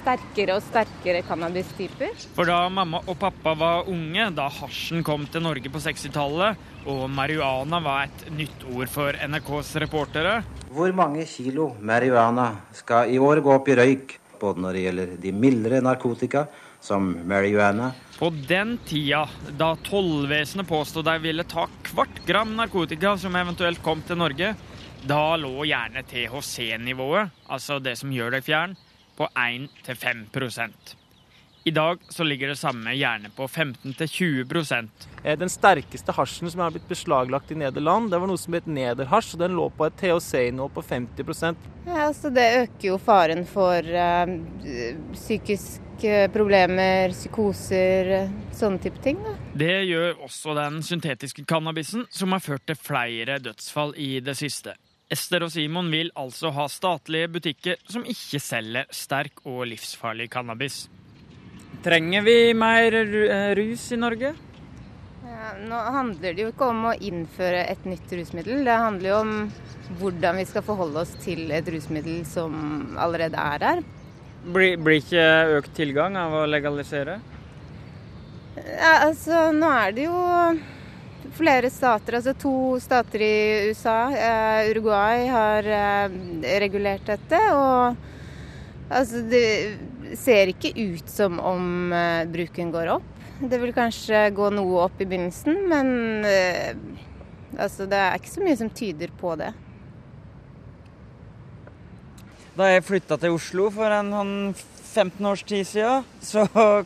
sterkere 0.00 0.56
og 0.56 0.64
sterkere 0.64 1.20
cannabistyper. 1.26 2.14
For 2.36 2.48
da 2.48 2.64
mamma 2.72 3.02
og 3.04 3.18
pappa 3.20 3.54
var 3.58 3.90
unge, 3.90 4.30
da 4.34 4.48
hasjen 4.50 5.04
kom 5.06 5.26
til 5.30 5.44
Norge 5.44 5.70
på 5.72 5.82
60-tallet, 5.82 6.64
og 6.90 7.04
marihuana 7.12 7.82
var 7.84 8.08
et 8.08 8.24
nytt 8.32 8.64
ord 8.72 8.90
for 8.90 9.16
NRKs 9.28 9.76
reportere, 9.84 10.40
Hvor 10.70 10.92
mange 10.94 11.26
kilo 11.26 11.72
marihuana 11.80 12.52
skal 12.72 13.10
i 13.10 13.18
år 13.18 13.42
gå 13.42 13.54
opp 13.54 13.68
i 13.68 13.76
røyk, 13.76 14.18
både 14.40 14.62
når 14.62 14.72
det 14.72 14.82
gjelder 14.84 15.14
de 15.20 15.32
mildere 15.32 15.80
narkotika, 15.84 16.46
som 16.80 17.18
marihuana, 17.28 17.92
På 18.18 18.30
den 18.30 18.78
tida, 18.84 19.28
da 19.56 19.76
tollvesenet 19.76 20.68
påstod 20.68 21.04
de 21.04 21.18
ville 21.18 21.44
ta 21.44 21.68
kvart 21.82 22.26
gram 22.26 22.56
narkotika 22.56 23.16
som 23.18 23.36
eventuelt 23.36 23.82
kom 23.82 24.02
til 24.02 24.20
Norge, 24.20 24.54
da 25.08 25.36
lå 25.40 25.64
gjerne 25.64 26.02
THC-nivået, 26.04 27.30
altså 27.48 27.78
det 27.80 27.96
som 28.00 28.12
gjør 28.12 28.36
deg 28.36 28.44
fjern, 28.44 28.76
på 29.16 29.28
1-5 29.36 30.70
I 31.64 31.70
dag 31.70 31.98
så 32.08 32.24
ligger 32.24 32.48
det 32.48 32.58
samme 32.58 32.92
gjerne 32.96 33.30
på 33.36 33.48
15-20 33.48 34.88
Eh, 35.24 35.38
Den 35.38 35.48
sterkeste 35.48 36.12
hasjen 36.12 36.50
som 36.50 36.60
har 36.60 36.70
blitt 36.70 36.88
beslaglagt 36.88 37.50
i 37.50 37.54
Nederland, 37.54 38.10
det 38.10 38.18
var 38.20 38.28
noe 38.28 38.40
som 38.40 38.54
het 38.56 38.66
nederhasj, 38.66 39.34
og 39.34 39.40
den 39.40 39.56
lå 39.56 39.68
på 39.68 39.86
et 39.86 39.96
THC-nivå 39.96 40.68
på 40.68 40.82
50 40.82 41.56
Ja, 41.86 42.12
så 42.12 42.30
det 42.30 42.48
øker 42.62 42.88
jo 42.88 42.98
faren 42.98 43.44
for 43.46 43.84
eh, 43.84 44.40
psykiske 45.12 45.89
problemer, 46.32 47.12
psykoser, 47.14 48.30
sånne 48.56 48.80
type 48.82 49.02
ting. 49.04 49.18
Da. 49.24 49.34
Det 49.60 49.76
gjør 49.88 50.22
også 50.26 50.54
den 50.58 50.80
syntetiske 50.86 51.44
cannabisen, 51.48 52.06
som 52.10 52.32
har 52.34 52.44
ført 52.44 52.64
til 52.68 52.78
flere 52.78 53.40
dødsfall 53.42 53.96
i 54.00 54.12
det 54.24 54.36
siste. 54.38 54.76
Ester 55.10 55.42
og 55.42 55.50
Simon 55.50 55.88
vil 55.90 56.12
altså 56.18 56.52
ha 56.54 56.68
statlige 56.70 57.30
butikker 57.34 57.80
som 57.90 58.04
ikke 58.06 58.38
selger 58.42 58.86
sterk 58.94 59.42
og 59.42 59.64
livsfarlig 59.72 60.28
cannabis. 60.30 60.84
Trenger 61.82 62.22
vi 62.22 62.36
mer 62.54 62.94
eh, 62.94 63.50
rus 63.58 63.88
i 63.90 63.98
Norge? 63.98 64.34
Ja, 65.24 65.52
nå 65.66 65.78
handler 65.96 66.34
det 66.36 66.44
jo 66.44 66.50
ikke 66.52 66.68
om 66.70 66.90
å 66.90 66.94
innføre 66.94 67.64
et 67.72 67.86
nytt 67.88 68.12
rusmiddel. 68.12 68.62
Det 68.66 68.76
handler 68.84 69.10
jo 69.10 69.20
om 69.24 69.32
hvordan 69.98 70.38
vi 70.38 70.46
skal 70.46 70.64
forholde 70.66 71.02
oss 71.02 71.16
til 71.24 71.50
et 71.56 71.70
rusmiddel 71.72 72.22
som 72.28 72.54
allerede 73.00 73.40
er 73.40 73.66
her. 73.66 73.82
Blir, 74.40 74.78
blir 74.80 75.00
ikke 75.02 75.24
økt 75.58 75.74
tilgang 75.76 76.16
av 76.16 76.32
å 76.32 76.46
legalisere? 76.48 77.18
Ja, 78.56 78.94
altså, 79.06 79.50
nå 79.52 79.68
er 79.68 79.92
det 79.96 80.06
jo 80.06 80.20
flere 81.36 81.70
stater, 81.72 82.16
altså 82.18 82.34
to 82.40 82.54
stater 82.82 83.22
i 83.24 83.68
USA. 83.70 83.98
Eh, 84.16 84.70
Uruguay 84.72 85.26
har 85.30 85.68
eh, 85.76 86.16
regulert 86.64 87.04
dette. 87.08 87.40
Og 87.52 87.96
altså, 88.88 89.22
det 89.28 90.16
ser 90.18 90.54
ikke 90.54 90.72
ut 90.74 91.08
som 91.12 91.38
om 91.38 91.92
eh, 91.94 92.26
bruken 92.32 92.72
går 92.74 92.94
opp. 92.96 93.08
Det 93.40 93.60
vil 93.60 93.72
kanskje 93.76 94.26
gå 94.36 94.50
noe 94.52 94.84
opp 94.84 95.00
i 95.00 95.08
begynnelsen, 95.08 95.62
men 95.70 96.24
eh, 96.28 96.72
altså, 97.56 97.86
det 97.88 98.00
er 98.00 98.18
ikke 98.18 98.34
så 98.34 98.44
mye 98.44 98.58
som 98.60 98.72
tyder 98.72 99.12
på 99.20 99.36
det. 99.40 99.52
Da 102.60 102.66
jeg 102.68 102.82
flytta 102.84 103.16
til 103.16 103.32
Oslo 103.32 103.70
for 103.72 103.88
en 103.88 104.10
sånn 104.12 104.32
15 104.90 105.28
års 105.30 105.42
tid 105.48 105.64
siden, 105.64 106.02
så 106.20 106.42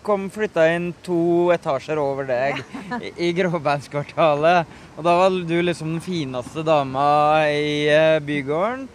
kom 0.07 0.29
flytta 0.31 0.69
inn 0.71 0.93
to 1.03 1.49
etasjer 1.51 1.99
over 1.99 2.29
deg 2.29 2.61
i, 3.01 3.11
i 3.27 3.31
Gråbeinskvartalet. 3.35 4.71
Og 4.95 5.03
da 5.03 5.15
var 5.19 5.35
du 5.35 5.57
liksom 5.67 5.97
den 5.97 6.05
fineste 6.05 6.63
dama 6.63 7.09
i 7.51 7.89
eh, 7.91 8.21
bygården. 8.23 8.87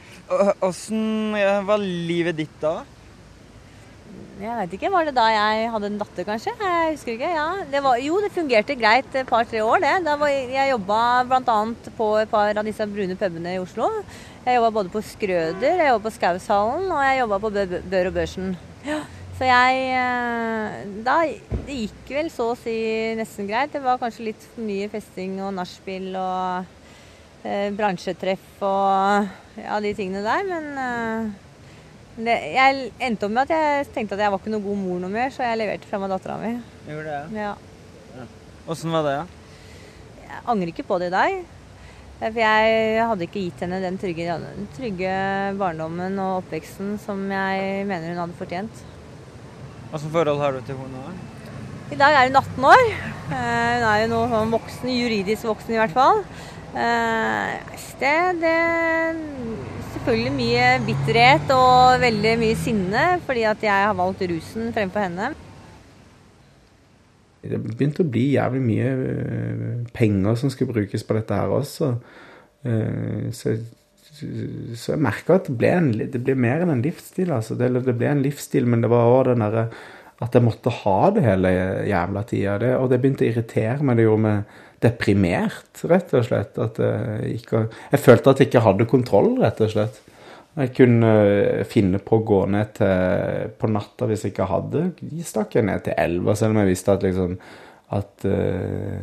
Åssen 0.64 1.36
eh, 1.36 1.60
var 1.68 1.84
livet 1.84 2.40
ditt 2.40 2.56
da? 2.64 2.78
Jeg 4.40 4.56
vet 4.56 4.74
ikke, 4.78 4.94
Var 4.94 5.10
det 5.10 5.18
da 5.18 5.26
jeg 5.34 5.68
hadde 5.74 5.88
en 5.92 6.00
datter, 6.00 6.24
kanskje? 6.24 6.56
Jeg 6.64 6.94
husker 6.94 7.18
ikke. 7.18 7.34
ja. 7.36 7.48
Det 7.68 7.84
var, 7.84 8.00
jo, 8.00 8.22
det 8.24 8.32
fungerte 8.32 8.80
greit 8.80 9.20
et 9.20 9.28
par-tre 9.28 9.60
år, 9.68 9.84
det. 9.84 9.96
Da 10.08 10.16
var, 10.22 10.32
jeg 10.32 10.72
jobba 10.72 11.00
bl.a. 11.28 11.58
på 11.98 12.08
et 12.22 12.32
par 12.32 12.56
av 12.56 12.64
disse 12.64 12.88
brune 12.88 13.20
pubene 13.20 13.58
i 13.58 13.60
Oslo. 13.60 13.90
Jeg 14.46 14.56
jobba 14.56 14.70
både 14.72 14.92
på 14.94 15.02
Skrøder, 15.04 15.82
jeg 15.82 15.90
jobba 15.92 16.04
på 16.08 16.16
Skaushallen 16.16 16.92
og 16.96 17.02
jeg 17.04 17.20
jobba 17.20 17.40
på 17.44 17.50
Bør 17.92 18.10
og 18.10 18.14
Børsen. 18.16 18.54
Ja. 18.88 19.02
Så 19.40 19.48
jeg 19.48 19.84
eh, 19.96 20.80
Da 21.06 21.16
Det 21.68 21.76
gikk 21.76 22.10
vel 22.12 22.32
så 22.34 22.50
å 22.52 22.58
si 22.60 22.76
nesten 23.20 23.48
greit. 23.48 23.72
Det 23.72 23.82
var 23.84 24.00
kanskje 24.02 24.30
litt 24.30 24.48
for 24.54 24.66
mye 24.68 24.90
festing 24.92 25.38
og 25.44 25.54
nachspiel 25.56 26.10
og 26.20 26.72
eh, 27.44 27.70
bransjetreff 27.76 28.64
og 28.66 29.30
ja, 29.60 29.78
de 29.84 29.94
tingene 29.96 30.24
der, 30.26 30.48
men 30.48 30.82
eh, 30.84 31.30
det, 32.20 32.36
jeg 32.56 32.90
endte 33.06 33.28
opp 33.28 33.36
med 33.36 33.48
at 33.48 33.54
jeg 33.56 33.92
tenkte 33.96 34.18
at 34.18 34.26
jeg 34.26 34.34
var 34.34 34.42
ikke 34.42 34.52
noe 34.52 34.64
god 34.64 34.80
mor 34.80 35.00
noe 35.04 35.14
mer, 35.14 35.32
så 35.32 35.46
jeg 35.46 35.60
leverte 35.62 35.88
fra 35.88 36.00
meg 36.02 36.12
dattera 36.12 36.36
mi. 36.42 36.52
Gjorde 36.88 37.14
det? 37.14 37.44
Ja. 37.44 38.26
Åssen 38.70 38.92
var 38.96 39.08
det? 39.08 39.16
Ja? 39.22 39.24
Jeg 40.26 40.44
angrer 40.52 40.74
ikke 40.74 40.88
på 40.88 41.00
det 41.00 41.12
i 41.12 41.16
dag. 41.16 41.40
For 42.20 42.36
jeg 42.36 43.04
hadde 43.08 43.24
ikke 43.26 43.42
gitt 43.46 43.62
henne 43.64 43.80
den 43.80 43.98
trygge, 44.00 44.36
den 44.44 44.68
trygge 44.76 45.12
barndommen 45.60 46.18
og 46.20 46.42
oppveksten 46.42 46.98
som 47.00 47.22
jeg 47.32 47.86
mener 47.88 48.12
hun 48.12 48.24
hadde 48.26 48.40
fortjent. 48.40 48.82
Hva 49.90 49.98
slags 50.02 50.12
forhold 50.14 50.42
har 50.44 50.58
du 50.58 50.62
til 50.68 50.76
henne 50.82 51.00
nå? 51.00 51.14
I 51.90 51.98
dag 51.98 52.14
er 52.14 52.28
hun 52.28 52.36
18 52.38 52.68
år. 52.70 52.84
Eh, 52.90 53.72
Hun 53.80 53.86
er 53.90 54.02
jo 54.04 54.10
nå 54.12 54.20
sånn 54.30 54.52
voksen, 54.54 54.92
juridisk 54.94 55.48
voksen 55.50 55.74
i 55.74 55.80
hvert 55.80 55.96
fall. 55.96 56.22
Eh, 56.76 57.78
Det, 58.00 58.16
det 58.40 58.58
Selvfølgelig 59.90 60.32
mye 60.32 60.68
bitterhet 60.86 61.50
og 61.52 62.00
veldig 62.00 62.36
mye 62.40 62.56
sinne 62.56 63.06
fordi 63.26 63.42
at 63.50 63.64
jeg 63.66 63.88
har 63.88 63.98
valgt 63.98 64.22
rusen 64.30 64.70
fremfor 64.76 65.04
henne. 65.08 65.32
Det 67.42 67.60
begynte 67.64 68.04
å 68.04 68.10
bli 68.12 68.26
jævlig 68.34 68.62
mye 68.66 68.88
øh, 68.94 69.76
penger 69.96 70.40
som 70.40 70.52
skulle 70.52 70.76
brukes 70.76 71.06
på 71.08 71.16
dette 71.16 71.38
her 71.40 71.54
også. 71.60 71.94
Eh, 72.66 73.30
Så, 73.32 73.56
så 74.76 74.96
jeg 74.96 75.00
merka 75.00 75.38
at 75.38 75.46
det 75.48 75.54
ble, 75.56 75.70
en, 75.78 75.92
det 75.96 76.20
ble 76.26 76.34
mer 76.36 76.64
enn 76.66 76.74
en 76.74 76.82
livsstil. 76.84 77.30
Altså. 77.32 77.56
Det, 77.56 77.70
det 77.86 77.94
ble 77.96 78.10
en 78.10 78.24
livsstil, 78.26 78.66
men 78.68 78.82
det 78.84 78.90
var 78.92 79.08
òg 79.08 79.30
den 79.30 79.46
derre 79.46 79.70
at 80.20 80.34
jeg 80.36 80.44
måtte 80.44 80.74
ha 80.82 80.98
det 81.16 81.24
hele 81.24 81.52
jævla 81.88 82.24
tida. 82.28 82.74
Og 82.82 82.90
det 82.92 83.00
begynte 83.00 83.24
å 83.24 83.30
irritere 83.30 83.86
meg. 83.86 83.96
Det 83.96 84.04
gjorde 84.04 84.24
meg 84.26 84.58
deprimert, 84.84 85.84
rett 85.88 86.12
og 86.18 86.26
slett. 86.28 86.60
At 86.60 86.82
jeg, 86.84 87.38
ikke, 87.40 87.62
jeg 87.94 88.04
følte 88.04 88.34
at 88.34 88.42
jeg 88.42 88.50
ikke 88.50 88.66
hadde 88.66 88.90
kontroll, 88.92 89.32
rett 89.40 89.62
og 89.64 89.72
slett. 89.72 90.02
Jeg 90.60 90.74
kunne 90.76 91.10
øh, 91.24 91.66
finne 91.68 92.02
på 92.04 92.20
å 92.20 92.26
gå 92.28 92.40
ned 92.52 92.74
til 92.80 93.54
på 93.60 93.70
natta 93.72 94.10
hvis 94.10 94.26
jeg 94.26 94.34
ikke 94.34 94.50
hadde. 94.50 94.84
Stakk 95.24 95.56
jeg 95.56 95.68
ned 95.70 95.86
til 95.86 95.96
elva, 95.96 96.36
selv 96.36 96.56
om 96.56 96.62
jeg 96.64 96.74
visste 96.74 96.96
at 96.98 97.06
liksom 97.08 97.38
at, 97.96 98.26
øh, 98.26 99.00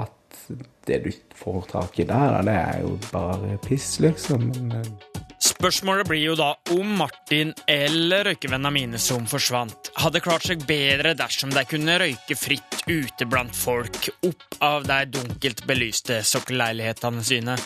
at 0.00 0.38
det 0.86 1.02
du 1.04 1.12
får 1.36 1.68
tak 1.70 2.00
i 2.00 2.08
der, 2.08 2.40
det 2.46 2.56
er 2.56 2.80
jo 2.82 2.96
bare 3.12 3.58
piss, 3.66 3.98
liksom. 4.00 4.48
Eh, 4.72 5.22
Spørsmålet 5.46 6.08
blir 6.08 6.22
jo 6.22 6.34
da 6.38 6.48
om 6.74 6.96
Martin 6.98 7.52
eller 7.70 8.24
røykevennene 8.30 8.72
mine 8.72 9.00
som 9.00 9.26
forsvant, 9.28 9.92
hadde 10.00 10.22
klart 10.24 10.46
seg 10.48 10.64
bedre 10.68 11.12
dersom 11.16 11.52
de 11.52 11.62
kunne 11.68 11.98
røyke 12.00 12.36
fritt 12.38 12.80
ute 12.88 13.28
blant 13.28 13.54
folk 13.54 14.08
opp 14.26 14.58
av 14.64 14.88
de 14.88 15.02
dunkelt 15.18 15.62
belyste 15.68 16.22
sokkelleilighetene 16.24 17.24
sine. 17.24 17.58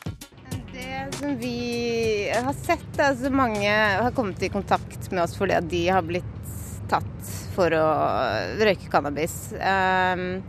Det 0.75 1.07
som 1.19 1.39
vi 1.39 1.55
har 2.35 2.57
sett, 2.57 2.93
altså 3.01 3.31
mange 3.35 3.71
har 3.71 4.15
kommet 4.17 4.43
i 4.43 4.53
kontakt 4.53 5.11
med 5.13 5.25
oss 5.25 5.37
fordi 5.39 5.57
at 5.59 5.69
de 5.71 5.83
har 5.89 6.07
blitt 6.07 6.37
tatt 6.91 7.35
for 7.55 7.75
å 7.77 7.87
røyke 8.61 8.91
cannabis. 8.91 9.37
Um, 9.59 10.41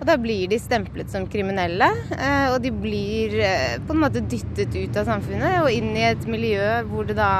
og 0.00 0.06
da 0.08 0.16
blir 0.16 0.48
de 0.48 0.56
stemplet 0.56 1.10
som 1.12 1.26
kriminelle, 1.28 1.90
eh, 2.16 2.46
og 2.54 2.62
de 2.64 2.70
blir 2.72 3.34
eh, 3.44 3.76
på 3.84 3.92
en 3.92 4.00
måte 4.00 4.22
dyttet 4.24 4.72
ut 4.72 4.96
av 4.96 5.10
samfunnet 5.10 5.58
og 5.60 5.74
inn 5.74 5.90
i 5.92 6.06
et 6.08 6.24
miljø 6.30 6.80
hvor 6.88 7.04
det 7.08 7.18
da 7.18 7.32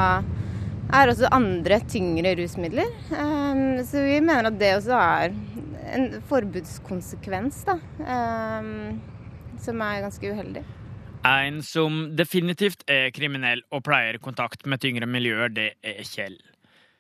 er 0.93 1.09
også 1.09 1.31
andre 1.33 1.79
tyngre 1.89 2.35
rusmidler. 2.37 2.91
Eh, 3.17 3.81
så 3.89 4.05
vi 4.05 4.19
mener 4.21 4.51
at 4.51 4.61
det 4.61 4.75
også 4.77 4.99
er 4.99 5.33
en 5.91 6.05
forbudskonsekvens, 6.29 7.65
da. 7.67 7.79
Som 9.65 9.81
er 9.83 10.05
ganske 10.05 10.29
uheldig. 10.31 10.63
En 11.27 11.61
som 11.62 12.17
definitivt 12.17 12.87
er 12.89 13.11
kriminell 13.12 13.61
og 13.75 13.85
pleier 13.85 14.17
kontakt 14.25 14.65
med 14.65 14.81
tyngre 14.81 15.05
miljøer, 15.05 15.53
det 15.53 15.75
er 15.85 16.00
Kjell. 16.09 16.39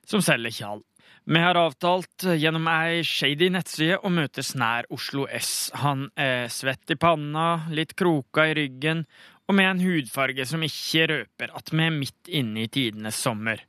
Som 0.04 0.20
selger 0.24 0.52
tjall. 0.52 0.82
Vi 1.24 1.40
har 1.40 1.56
avtalt 1.56 2.24
gjennom 2.36 2.66
ei 2.68 3.00
shady 3.06 3.50
nettside 3.52 4.00
å 4.04 4.12
møtes 4.12 4.52
nær 4.60 4.88
Oslo 4.92 5.26
S. 5.30 5.70
Han 5.80 6.08
er 6.20 6.48
svett 6.52 6.92
i 6.92 6.98
panna, 7.00 7.66
litt 7.72 7.94
kroka 7.96 8.48
i 8.50 8.56
ryggen, 8.58 9.04
og 9.48 9.56
med 9.56 9.70
en 9.70 9.82
hudfarge 9.84 10.44
som 10.46 10.62
ikke 10.64 11.08
røper 11.10 11.56
at 11.56 11.72
vi 11.72 11.86
er 11.86 11.96
midt 11.96 12.30
inne 12.40 12.66
i 12.66 12.72
tidenes 12.72 13.20
sommer. 13.20 13.64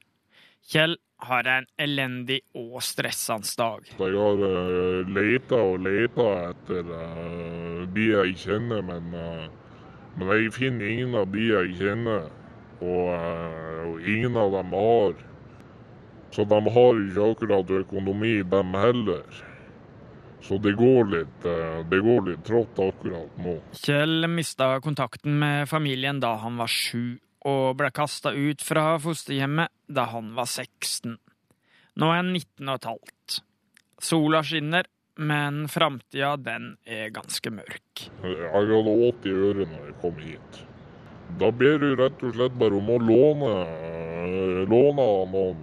Kjell 0.67 0.97
har 1.27 1.47
en 1.47 1.67
elendig 1.79 2.41
og 2.57 2.81
stressende 2.83 3.47
dag. 3.57 3.87
Jeg 3.99 4.13
har 4.17 4.43
uh, 4.43 5.57
og 5.61 5.81
leita 5.85 6.29
etter 6.49 6.91
uh, 6.91 7.81
de 7.93 8.07
jeg 8.11 8.37
kjenner, 8.43 8.81
men, 8.85 9.11
uh, 9.15 9.60
men, 10.15 10.31
jeg 10.37 10.53
finner 10.53 10.91
ingen 10.91 11.15
av 11.15 11.27
de 11.31 11.47
jeg 11.49 11.75
kjenner. 11.79 12.29
Og, 12.81 13.11
uh, 13.13 13.91
og 13.91 14.07
ingen 14.09 14.37
av 14.41 14.55
dem 14.55 14.73
har 14.73 15.19
så 16.31 16.45
de 16.47 16.59
har 16.73 16.99
ikke 16.99 17.23
akkurat 17.33 17.71
økonomi, 17.81 18.37
dem 18.47 18.75
heller. 18.79 19.23
Så 20.41 20.57
det 20.57 20.73
går 20.79 21.09
litt, 21.11 21.45
eh, 21.45 22.23
litt 22.25 22.45
trått 22.45 22.79
akkurat 22.79 23.37
nå. 23.37 23.59
Kjell 23.73 24.27
mista 24.27 24.79
kontakten 24.79 25.37
med 25.39 25.69
familien 25.69 26.19
da 26.19 26.37
han 26.37 26.57
var 26.57 26.67
sju, 26.67 27.19
og 27.45 27.77
ble 27.77 27.91
kasta 27.91 28.31
ut 28.31 28.61
fra 28.61 28.97
fosterhjemmet 28.97 29.69
da 29.87 30.05
han 30.05 30.33
var 30.33 30.45
16. 30.45 31.17
Nå 31.97 32.05
er 32.11 32.15
han 32.15 32.33
19 32.33 32.69
og 32.69 32.75
et 32.75 32.85
halvt. 32.85 33.41
Sola 33.99 34.41
skinner, 34.41 34.85
men 35.21 35.63
framtida, 35.71 36.35
den 36.41 36.75
er 36.85 37.13
ganske 37.13 37.53
mørk. 37.53 38.07
Jeg 38.25 38.51
hadde 38.53 38.81
80 38.81 39.41
øre 39.47 39.67
når 39.69 39.89
jeg 39.89 39.97
kom 40.03 40.21
hit. 40.21 40.61
Da 41.39 41.51
ber 41.55 41.77
du 41.79 41.93
rett 41.95 42.23
og 42.25 42.33
slett 42.35 42.57
bare 42.59 42.75
om 42.75 42.89
å 42.91 42.97
låne, 42.99 43.51
låne 44.67 45.05
av 45.05 45.29
noen 45.31 45.61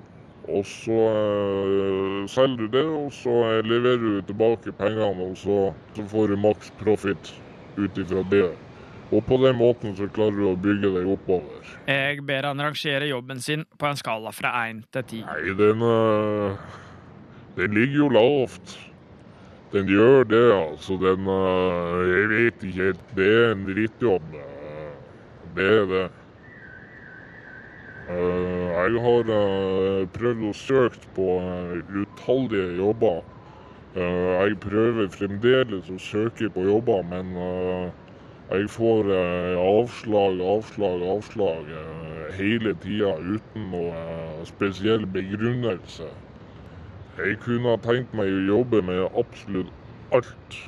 og 0.49 0.65
så 0.65 0.97
eh, 1.13 2.23
selger 2.33 2.63
du 2.63 2.69
det, 2.73 2.85
og 2.87 3.13
så 3.13 3.35
leverer 3.67 4.01
du 4.01 4.23
tilbake 4.31 4.73
pengene, 4.79 5.29
og 5.29 5.37
så, 5.37 5.59
så 5.97 6.07
får 6.09 6.33
du 6.33 6.41
maks 6.41 6.73
profit 6.81 7.35
ut 7.77 8.01
ifra 8.01 8.25
det. 8.33 8.49
Og 9.13 9.25
på 9.25 9.39
den 9.41 9.57
måten 9.57 9.95
så 9.97 10.09
klarer 10.13 10.37
du 10.37 10.47
å 10.51 10.57
bygge 10.61 10.93
deg 10.99 11.09
oppover. 11.09 11.69
Jeg 11.89 12.25
ber 12.29 12.49
han 12.51 12.61
rangere 12.61 13.09
jobben 13.09 13.41
sin 13.45 13.65
på 13.81 13.89
en 13.89 13.97
skala 13.97 14.33
fra 14.37 14.53
én 14.67 14.83
til 14.93 15.07
ti. 15.09 15.23
Nei, 15.25 15.55
den, 15.57 15.85
uh, 15.85 16.57
den 17.57 17.77
ligger 17.77 18.03
jo 18.03 18.11
lavt. 18.13 18.77
Den 19.73 19.89
gjør 19.89 20.25
det, 20.25 20.47
altså. 20.53 20.97
Den 20.97 21.27
uh, 21.29 22.01
Jeg 22.09 22.29
vet 22.31 22.63
ikke 22.63 22.85
helt. 22.85 23.03
Det 23.17 23.27
er 23.29 23.51
en 23.53 23.67
drittjobb. 23.69 24.31
Det 25.57 25.67
er 25.73 25.85
det. 25.91 26.05
Uh, 28.09 28.69
jeg 28.73 29.03
har 29.05 29.33
uh, 29.35 30.07
prøvd 30.15 30.47
å 30.49 30.55
søke 30.57 31.13
på 31.17 31.27
utallige 32.03 32.79
jobber. 32.79 33.27
Jeg 33.99 34.55
prøver 34.63 35.09
fremdeles 35.11 35.89
å 35.91 35.97
søke 35.99 36.51
på 36.55 36.63
jobber, 36.63 37.01
men 37.09 37.33
jeg 38.53 38.69
får 38.71 39.09
avslag, 39.59 40.39
avslag, 40.55 41.03
avslag 41.17 41.73
hele 42.37 42.77
tida 42.85 43.17
uten 43.19 43.65
noe 43.73 44.45
spesiell 44.47 45.09
begrunnelse. 45.17 46.13
Jeg 47.19 47.41
kunne 47.43 47.73
tenkt 47.83 48.13
meg 48.15 48.29
å 48.31 48.43
jobbe 48.47 48.79
med 48.87 49.01
absolutt 49.19 49.73
alt. 50.15 50.59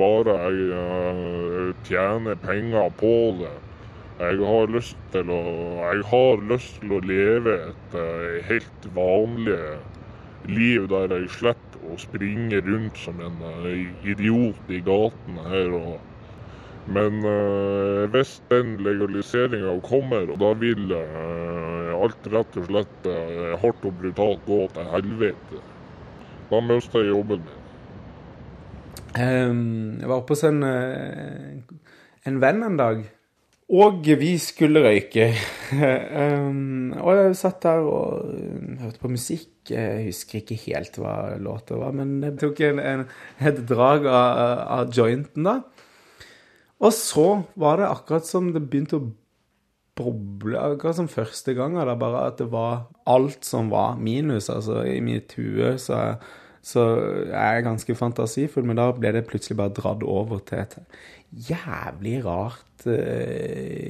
Bare 0.00 0.34
jeg 0.50 1.74
tjener 1.86 2.38
penger 2.42 2.90
på 2.98 3.12
det. 3.38 3.52
Jeg 4.20 4.40
har 4.50 4.72
lyst 4.74 4.98
til 5.14 5.30
å, 5.30 5.38
har 6.10 6.42
lyst 6.50 6.80
til 6.82 6.96
å 6.96 6.98
leve 7.06 7.54
et 7.70 7.94
uh, 7.94 8.34
helt 8.50 8.88
vanlig 8.96 9.60
liv 10.50 10.90
der 10.90 11.14
jeg 11.14 11.30
slipper 11.38 11.86
å 11.86 11.96
springe 12.02 12.58
rundt 12.66 12.98
som 12.98 13.22
en 13.22 13.38
idiot 14.02 14.74
i 14.74 14.82
gatene 14.84 15.46
her. 15.54 15.78
Men 16.90 17.22
hvis 18.10 18.40
den 18.50 18.74
legaliseringa 18.82 19.76
kommer, 19.86 20.32
da 20.40 20.50
vil 20.58 20.90
alt 22.04 22.28
rett 22.32 22.58
og 22.60 22.68
slett 22.68 23.08
hardt 23.62 23.86
og 23.86 23.96
brutalt 24.00 24.44
gå 24.46 24.60
til 24.74 24.90
helvete. 24.94 25.62
Da 26.50 26.60
mister 26.66 27.04
jeg 27.04 27.12
jobben 27.14 27.44
min. 27.46 27.56
Um, 29.10 29.98
jeg 29.98 30.06
var 30.06 30.20
oppe 30.20 30.36
hos 30.36 30.44
en, 30.46 30.62
en 30.62 32.42
venn 32.42 32.62
en 32.66 32.78
dag. 32.78 33.02
Og 33.70 34.02
vi 34.18 34.32
skulle 34.42 34.82
røyke. 34.82 35.28
um, 35.78 36.90
og 37.04 37.14
jeg 37.14 37.36
satt 37.38 37.62
der 37.62 37.84
og 37.86 38.32
hørte 38.82 39.02
på 39.02 39.12
musikk. 39.12 39.70
Jeg 39.70 40.08
husker 40.08 40.40
ikke 40.40 40.58
helt 40.64 40.98
hva 40.98 41.36
låta 41.38 41.78
var, 41.78 41.94
men 41.94 42.18
jeg 42.26 42.34
tok 42.40 42.64
en, 42.66 42.80
en, 42.82 43.04
et 43.38 43.60
drag 43.68 44.08
av, 44.10 44.64
av, 44.80 44.90
jointen, 44.96 45.46
da. 45.46 45.60
Og 46.80 46.94
så 46.96 47.28
var 47.60 47.78
det 47.78 47.90
akkurat 47.92 48.26
som 48.26 48.50
det 48.54 48.64
begynte 48.66 48.98
å 48.98 49.10
boble, 50.04 50.58
akkurat 50.58 50.96
som 50.98 51.08
første 51.10 51.54
gang. 51.58 51.76
Da, 51.78 51.94
bare 51.98 52.26
at 52.30 52.38
det 52.40 52.50
var 52.52 52.86
alt 53.10 53.44
som 53.46 53.70
var 53.72 53.98
minus. 54.00 54.50
Altså, 54.52 54.82
i 54.88 55.00
mitt 55.04 55.34
hue 55.38 55.74
så, 55.78 56.16
så 56.62 56.86
er 57.28 57.58
jeg 57.58 57.66
ganske 57.68 57.96
fantasifull, 57.98 58.66
men 58.68 58.80
da 58.80 58.90
ble 58.96 59.12
det 59.16 59.28
plutselig 59.28 59.56
bare 59.60 59.76
dratt 59.76 60.02
over 60.06 60.38
til 60.48 60.58
et 60.64 60.78
jævlig 61.50 62.24
rart 62.26 62.86
eh, 62.90 63.80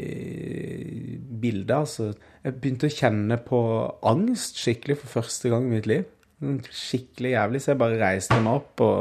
bilde. 1.41 1.75
Altså. 1.75 2.13
Jeg 2.45 2.57
begynte 2.61 2.89
å 2.89 2.97
kjenne 2.97 3.37
på 3.45 3.61
angst 4.09 4.61
skikkelig 4.61 4.97
for 5.03 5.21
første 5.21 5.53
gang 5.53 5.69
i 5.69 5.75
mitt 5.77 5.89
liv. 5.91 6.05
Skikkelig 6.73 7.31
jævlig. 7.35 7.61
Så 7.63 7.73
jeg 7.73 7.83
bare 7.83 8.01
reiste 8.01 8.41
meg 8.41 8.55
opp 8.61 8.85
og 8.85 9.01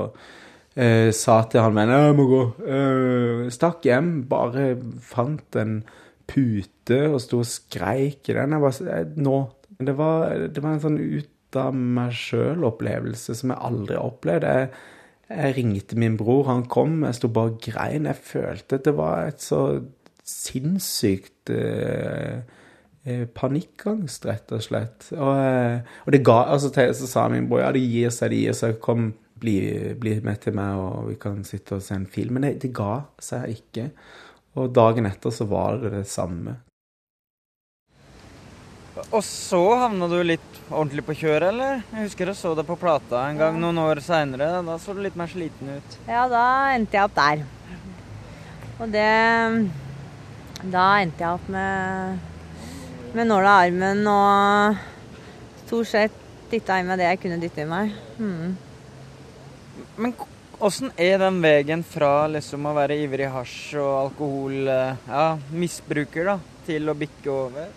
eh, 0.76 1.10
sa 1.15 1.41
til 1.50 1.63
han 1.63 1.78
vennen 1.78 2.06
jeg 2.10 2.17
må 2.19 2.26
gå. 2.30 2.43
Eh, 2.76 3.48
stakk 3.54 3.80
hjem, 3.88 4.10
bare 4.32 4.63
fant 5.04 5.60
en 5.60 5.74
pute 6.30 7.02
og 7.10 7.20
sto 7.24 7.42
og 7.44 7.50
skreik 7.50 8.30
i 8.30 8.38
den. 8.38 8.56
Jeg 8.56 8.63
bare, 8.63 9.04
nå. 9.18 9.39
Det 9.80 9.96
var, 9.96 10.34
det 10.52 10.63
var 10.63 10.76
en 10.76 10.82
sånn 10.84 11.00
ut 11.00 11.58
av 11.58 11.76
meg 11.76 12.13
sjøl-opplevelse 12.18 13.36
som 13.38 13.54
jeg 13.54 13.63
aldri 13.70 13.98
har 13.98 14.10
opplevd. 14.10 14.48
Jeg, 14.48 14.72
jeg 15.30 15.56
ringte 15.56 15.98
min 16.02 16.18
bror, 16.20 16.48
han 16.50 16.65
kom, 16.70 17.04
jeg 17.08 17.18
sto 17.18 17.30
bare 17.34 17.54
og 17.54 17.62
grein. 17.63 18.10
Jeg 18.10 18.26
følte 18.28 18.80
at 18.80 18.86
det 18.88 18.96
var 18.98 19.30
et 19.30 19.44
så 19.44 19.62
sinnssykt 20.30 21.52
eh, 21.54 22.42
eh, 23.06 23.26
panikkangst, 23.34 24.28
rett 24.30 24.54
og 24.56 24.63
slett. 24.65 25.10
Og, 25.15 25.34
eh, 25.34 25.98
og 26.06 26.13
det 26.13 26.24
ga 26.28 26.44
altså, 26.54 26.70
Så 26.94 27.10
sa 27.10 27.28
min 27.32 27.50
bror 27.50 27.63
ja, 27.63 27.74
det 27.74 27.86
gir 27.86 28.13
seg, 28.13 28.34
det 28.34 28.44
gir 28.44 28.58
seg. 28.58 28.80
Kom, 28.84 29.12
bli, 29.39 29.60
bli, 30.00 30.18
med 30.24 30.42
til 30.44 30.58
meg, 30.58 30.76
og 30.76 31.10
vi 31.10 31.20
kan 31.22 31.44
sitte 31.48 31.78
og 31.78 31.86
se 31.86 31.96
en 31.96 32.10
film. 32.10 32.38
Men 32.38 32.50
det, 32.50 32.58
det 32.65 32.74
ga 32.76 33.06
seg 33.24 33.56
ikke. 33.56 33.89
Og 34.60 34.74
dagen 34.76 35.08
etter 35.08 35.32
så 35.32 35.48
var 35.48 35.80
det 35.80 35.93
det 35.93 36.08
samme. 36.10 36.58
Og 39.15 39.22
så 39.24 39.62
havna 39.80 40.10
du 40.12 40.17
litt 40.28 40.58
ordentlig 40.67 41.06
på 41.08 41.15
kjøret, 41.22 41.54
eller? 41.54 41.84
Jeg 41.93 42.10
husker 42.10 42.30
jeg 42.30 42.38
så 42.38 42.52
deg 42.58 42.67
på 42.67 42.76
plata 42.80 43.24
en 43.30 43.39
gang 43.39 43.60
noen 43.62 43.80
år 43.82 44.02
seinere. 44.04 44.50
Da 44.67 44.76
så 44.82 44.93
du 44.93 45.00
litt 45.06 45.15
mer 45.19 45.32
sliten 45.32 45.72
ut. 45.78 45.98
Ja, 46.10 46.26
da 46.32 46.43
endte 46.76 47.00
jeg 47.00 47.08
opp 47.08 47.15
der. 47.17 47.45
Og 48.80 48.91
det 48.91 49.08
Da 50.60 50.86
endte 51.00 51.24
jeg 51.24 51.38
opp 51.38 51.45
med, 51.52 52.19
med 53.15 53.30
nåla 53.30 53.54
i 53.56 53.69
armen 53.69 54.02
og 54.12 54.82
stort 55.63 55.88
sett 55.88 56.17
dytta 56.52 56.82
i 56.82 56.84
meg 56.84 57.00
det 57.00 57.08
jeg 57.08 57.22
kunne 57.24 57.39
dytte 57.39 57.63
i 57.63 57.69
meg. 57.69 57.93
Mm. 58.19 58.58
Men 60.04 60.15
Åssen 60.60 60.89
er 61.00 61.22
den 61.22 61.38
veien 61.39 61.86
fra 61.88 62.26
liksom 62.28 62.65
å 62.67 62.74
være 62.76 62.98
ivrig 63.00 63.30
hasj- 63.32 63.78
og 63.80 63.93
alkohol, 64.12 64.67
eh, 64.67 64.98
ja, 65.08 65.38
misbruker, 65.56 66.26
da, 66.26 66.39
til 66.67 66.89
å 66.91 66.95
bikke 67.00 67.30
over? 67.32 67.69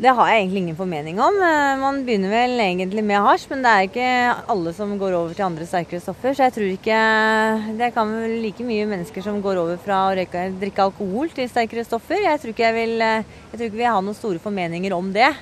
Det 0.00 0.14
har 0.16 0.26
jeg 0.26 0.40
egentlig 0.40 0.60
ingen 0.64 0.76
formening 0.76 1.20
om. 1.20 1.36
Eh, 1.40 1.76
Man 1.78 2.04
begynner 2.04 2.30
vel 2.30 2.58
egentlig 2.58 3.04
med 3.04 3.22
hasj, 3.22 3.46
men 3.50 3.62
det 3.62 3.70
er 3.70 3.86
ikke 3.86 4.50
alle 4.50 4.72
som 4.72 4.98
går 4.98 5.12
over 5.12 5.34
til 5.34 5.44
andre 5.44 5.64
sterkere 5.64 6.00
stoffer. 6.02 6.34
Så 6.34 6.48
jeg 6.48 6.52
tror 6.56 6.72
ikke 6.72 7.78
Det 7.78 7.94
kan 7.94 8.08
vel 8.08 8.42
like 8.42 8.64
mye 8.64 8.86
mennesker 8.90 9.22
som 9.22 9.40
går 9.40 9.56
over 9.62 9.76
fra 9.76 10.10
å 10.10 10.16
røyke, 10.16 10.58
drikke 10.58 10.82
alkohol 10.82 11.28
til 11.28 11.48
sterkere 11.48 11.84
stoffer. 11.86 12.18
Jeg 12.24 12.40
tror 12.40 12.50
ikke 12.50 12.66
jeg 12.66 12.74
vil, 12.74 13.02
eh, 13.02 13.24
jeg 13.52 13.58
tror 13.58 13.66
ikke 13.70 13.82
vi 13.84 13.92
har 13.92 14.02
noen 14.02 14.16
store 14.16 14.40
formeninger 14.40 14.92
om 14.92 15.12
det. 15.12 15.32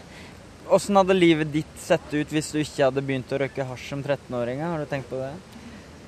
Åssen 0.69 0.97
hadde 0.97 1.17
livet 1.17 1.51
ditt 1.51 1.79
sett 1.79 2.13
ut 2.13 2.29
hvis 2.29 2.53
du 2.53 2.59
ikke 2.59 2.91
hadde 2.91 3.01
begynt 3.01 3.33
å 3.33 3.41
røyke 3.41 3.65
hasj 3.65 3.89
som 3.89 4.03
13-åring? 4.03 4.61
Har 4.61 4.77
du 4.77 4.85
tenkt 4.85 5.09
på 5.09 5.17
det? 5.17 5.33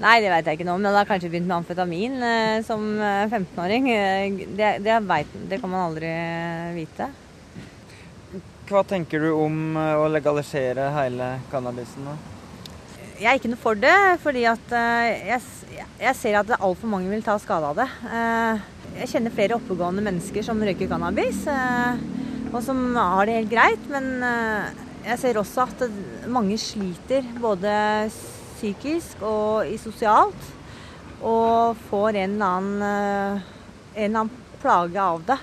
Nei, 0.01 0.15
det 0.25 0.31
vet 0.33 0.47
jeg 0.49 0.57
ikke 0.57 0.65
noe 0.65 0.79
om. 0.79 0.85
Jeg 0.87 0.95
hadde 0.97 1.09
kanskje 1.11 1.29
begynt 1.33 1.49
med 1.51 1.57
amfetamin 1.59 2.15
eh, 2.25 2.59
som 2.65 2.85
eh, 3.05 3.27
15-åring. 3.29 3.89
Eh, 3.93 4.39
Det, 4.57 4.71
det, 4.87 4.97
vet- 5.11 5.35
det 5.51 5.59
kan 5.61 5.73
man 5.73 5.91
aldri 5.91 6.13
vite. 6.79 7.11
Hva 8.71 8.81
tenker 8.87 9.21
du 9.27 9.33
om 9.35 9.77
eh, 9.77 9.97
å 10.01 10.07
legalisere 10.09 10.89
hele 10.95 11.35
cannabisen? 11.53 12.09
da? 12.09 12.17
Jeg 13.21 13.29
er 13.29 13.37
ikke 13.43 13.51
noe 13.53 13.61
for 13.61 13.77
det, 13.77 13.93
fordi 14.25 14.47
at 14.49 14.73
eh, 14.73 15.27
jeg, 15.35 15.85
jeg 16.01 16.17
ser 16.17 16.39
at 16.41 16.55
altfor 16.57 16.89
mange 16.95 17.13
vil 17.13 17.27
ta 17.27 17.37
skade 17.43 17.69
av 17.75 17.77
det. 17.83 17.89
Eh, 18.09 18.69
Jeg 19.01 19.07
kjenner 19.13 19.31
flere 19.37 19.55
oppegående 19.61 20.03
mennesker 20.03 20.43
som 20.43 20.59
røyker 20.65 20.89
cannabis, 20.91 21.45
eh, 21.47 22.01
og 22.51 22.59
som 22.65 22.81
har 22.97 23.29
det 23.29 23.37
helt 23.43 23.53
greit. 23.53 23.85
Men 23.93 24.09
eh, 24.25 24.81
jeg 25.13 25.21
ser 25.27 25.39
også 25.45 25.69
at 25.69 25.85
mange 26.33 26.57
sliter, 26.61 27.29
både 27.41 27.77
psykisk 28.61 29.23
og 29.27 29.69
i 29.69 29.79
sosialt, 29.81 30.51
og 31.21 31.79
får 31.89 32.21
en 32.23 32.37
eller 32.37 32.47
annen, 32.47 32.83
eh, 32.83 33.49
en 33.97 34.05
eller 34.05 34.21
annen 34.23 34.59
plage 34.61 35.01
av 35.01 35.25
det. 35.27 35.39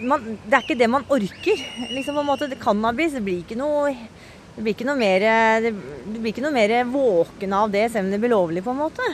Man, 0.00 0.24
det 0.42 0.56
er 0.56 0.64
ikke 0.64 0.78
det 0.78 0.90
man 0.90 1.06
orker. 1.10 1.60
Liksom 1.90 2.16
på 2.16 2.22
en 2.22 2.30
måte, 2.30 2.50
Cannabis 2.58 3.14
blir 3.20 3.42
ikke 3.44 3.58
noe 3.58 3.92
det 4.54 4.62
blir 4.62 4.74
blir 4.74 6.30
ikke 6.30 6.42
noe 6.44 6.54
mer 6.54 6.72
våken 6.86 7.54
av 7.58 7.72
det, 7.72 7.88
selv 7.90 8.06
om 8.06 8.12
det 8.12 8.20
blir 8.22 8.30
lovlig, 8.30 8.62
på 8.62 8.70
en 8.70 8.82
måte. 8.84 9.08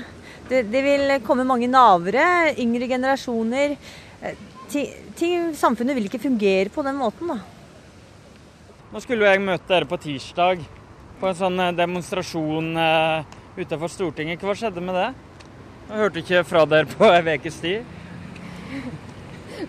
Det, 0.50 0.66
det 0.68 0.82
vil 0.84 1.14
komme 1.24 1.46
mange 1.48 1.68
navere, 1.70 2.52
yngre 2.60 2.88
generasjoner. 2.90 3.76
Ting, 4.68 5.54
samfunnet 5.56 5.96
vil 5.96 6.10
ikke 6.10 6.20
fungere 6.20 6.68
på 6.68 6.84
den 6.84 7.00
måten, 7.00 7.32
da. 7.32 7.38
Nå 8.90 9.00
skulle 9.00 9.32
jeg 9.32 9.40
møte 9.40 9.70
dere 9.70 9.88
på 9.88 9.96
tirsdag 10.02 10.60
på 11.20 11.28
en 11.28 11.36
sånn 11.36 11.60
eh, 11.60 11.74
demonstrasjon 11.76 12.70
uh, 12.80 13.38
utenfor 13.58 13.92
Stortinget. 13.92 14.42
Hva 14.44 14.54
skjedde 14.56 14.82
med 14.84 14.96
det? 14.96 15.08
Jeg 15.90 15.98
hørte 16.00 16.22
ikke 16.22 16.44
fra 16.46 16.64
dere 16.70 16.88
på 16.88 17.08
ei 17.10 17.36
ukes 17.36 17.58
tid. 17.60 17.96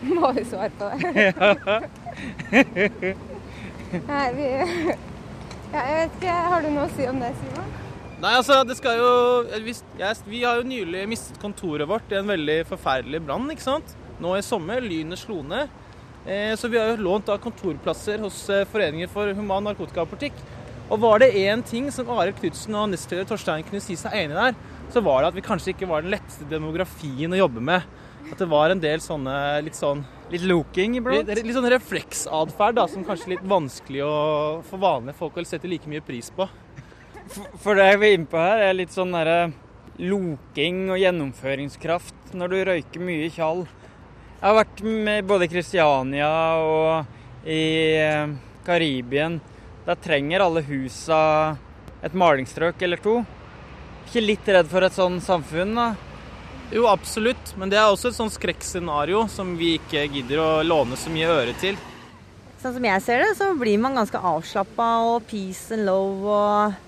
Må 0.07 0.31
vi 0.37 0.43
svare 0.47 0.71
på 0.79 0.87
det? 0.93 0.99
Nei, 4.07 4.27
vi 4.37 4.45
ja, 4.47 5.81
Jeg 5.81 5.95
vet 5.97 6.13
ikke. 6.15 6.35
Har 6.53 6.63
du 6.63 6.69
noe 6.71 6.85
å 6.85 6.93
si 6.95 7.07
om 7.09 7.19
det, 7.19 7.33
Simon? 7.41 7.73
Nei, 8.21 8.35
altså, 8.37 8.59
det 8.67 8.77
skal 8.77 8.99
jo 9.01 9.11
vi, 9.65 9.73
jeg, 9.97 10.19
vi 10.29 10.43
har 10.45 10.61
jo 10.61 10.69
nylig 10.69 11.07
mistet 11.09 11.41
kontoret 11.41 11.89
vårt 11.89 12.11
i 12.13 12.19
en 12.19 12.29
veldig 12.29 12.59
forferdelig 12.69 13.23
brann, 13.25 13.49
ikke 13.51 13.65
sant? 13.65 13.95
Nå 14.21 14.35
i 14.37 14.45
sommer. 14.45 14.83
Lynet 14.85 15.19
slo 15.19 15.41
ned. 15.43 15.73
Eh, 16.21 16.53
så 16.55 16.69
vi 16.69 16.77
har 16.77 16.93
jo 16.93 17.01
lånt 17.01 17.27
da 17.27 17.39
kontorplasser 17.41 18.21
hos 18.21 18.43
Foreningen 18.71 19.09
for 19.11 19.33
human 19.35 19.65
narkotikapolitikk. 19.71 20.37
Og 20.91 20.99
var 20.99 21.21
det 21.23 21.31
én 21.39 21.61
ting 21.63 21.87
som 21.93 22.09
Arild 22.11 22.35
Knutsen 22.41 22.75
og 22.75 22.89
nestleder 22.91 23.27
Torstein 23.27 23.63
kunne 23.63 23.79
si 23.83 23.95
seg 23.95 24.15
enig 24.25 24.35
der, 24.35 24.57
så 24.91 24.99
var 25.03 25.21
det 25.21 25.29
at 25.31 25.37
vi 25.37 25.43
kanskje 25.45 25.71
ikke 25.71 25.87
var 25.87 26.03
den 26.03 26.11
letteste 26.11 26.47
demografien 26.51 27.31
å 27.31 27.39
jobbe 27.39 27.63
med. 27.63 27.85
At 28.27 28.41
det 28.41 28.47
var 28.51 28.73
en 28.73 28.81
del 28.83 28.99
sånne 29.03 29.35
litt 29.65 29.77
sånn 29.77 30.03
Litt 30.31 30.45
looking, 30.47 30.93
iblant? 30.95 31.27
Litt, 31.27 31.43
litt 31.43 31.55
sånn 31.57 31.67
refleksatferd 31.73 32.77
som 32.87 33.03
kanskje 33.03 33.25
er 33.25 33.33
litt 33.33 33.47
vanskelig 33.51 34.05
å, 34.05 34.13
for 34.63 34.79
vanlige 34.79 35.17
folk 35.19 35.35
å 35.35 35.43
sette 35.43 35.67
like 35.67 35.91
mye 35.91 36.03
pris 36.07 36.29
på. 36.31 36.47
For 37.59 37.75
det 37.75 37.89
vi 37.99 38.13
er 38.13 38.15
inne 38.15 38.31
på 38.31 38.39
her, 38.39 38.63
er 38.69 38.77
litt 38.77 38.95
sånn 38.95 39.11
derre 39.11 39.51
loking 39.99 40.85
og 40.87 41.01
gjennomføringskraft 41.01 42.31
når 42.39 42.53
du 42.53 42.57
røyker 42.69 43.03
mye 43.03 43.27
tjall. 43.35 43.65
Jeg 44.37 44.45
har 44.47 44.55
vært 44.61 44.85
med 44.87 45.27
både 45.27 45.49
i 45.49 45.51
Kristiania 45.51 46.31
og 46.63 47.43
i 47.43 47.61
eh, 47.99 48.31
Karibien. 48.63 49.41
Der 49.85 49.97
trenger 49.97 50.45
alle 50.45 50.63
husa 50.65 51.19
et 52.01 52.13
malingsstrøk 52.17 52.81
eller 52.85 53.01
to. 53.01 53.19
Ikke 54.07 54.23
litt 54.23 54.49
redd 54.49 54.69
for 54.69 54.85
et 54.85 54.97
sånn 54.97 55.19
samfunn, 55.23 55.73
da? 55.77 55.87
Jo, 56.71 56.85
absolutt. 56.91 57.55
Men 57.59 57.71
det 57.71 57.79
er 57.79 57.89
også 57.89 58.11
et 58.11 58.19
sånn 58.19 58.31
skrekkscenario 58.31 59.25
som 59.31 59.55
vi 59.59 59.75
ikke 59.79 60.05
gidder 60.13 60.43
å 60.43 60.51
låne 60.65 60.99
så 60.99 61.11
mye 61.13 61.29
øre 61.31 61.55
til. 61.61 61.79
Sånn 62.61 62.75
som 62.77 62.85
jeg 62.85 63.01
ser 63.01 63.23
det, 63.25 63.33
så 63.39 63.49
blir 63.57 63.81
man 63.81 63.97
ganske 63.97 64.21
avslappa 64.21 64.93
og 65.09 65.27
peace 65.29 65.73
and 65.75 65.87
love 65.89 66.37
og 66.37 66.79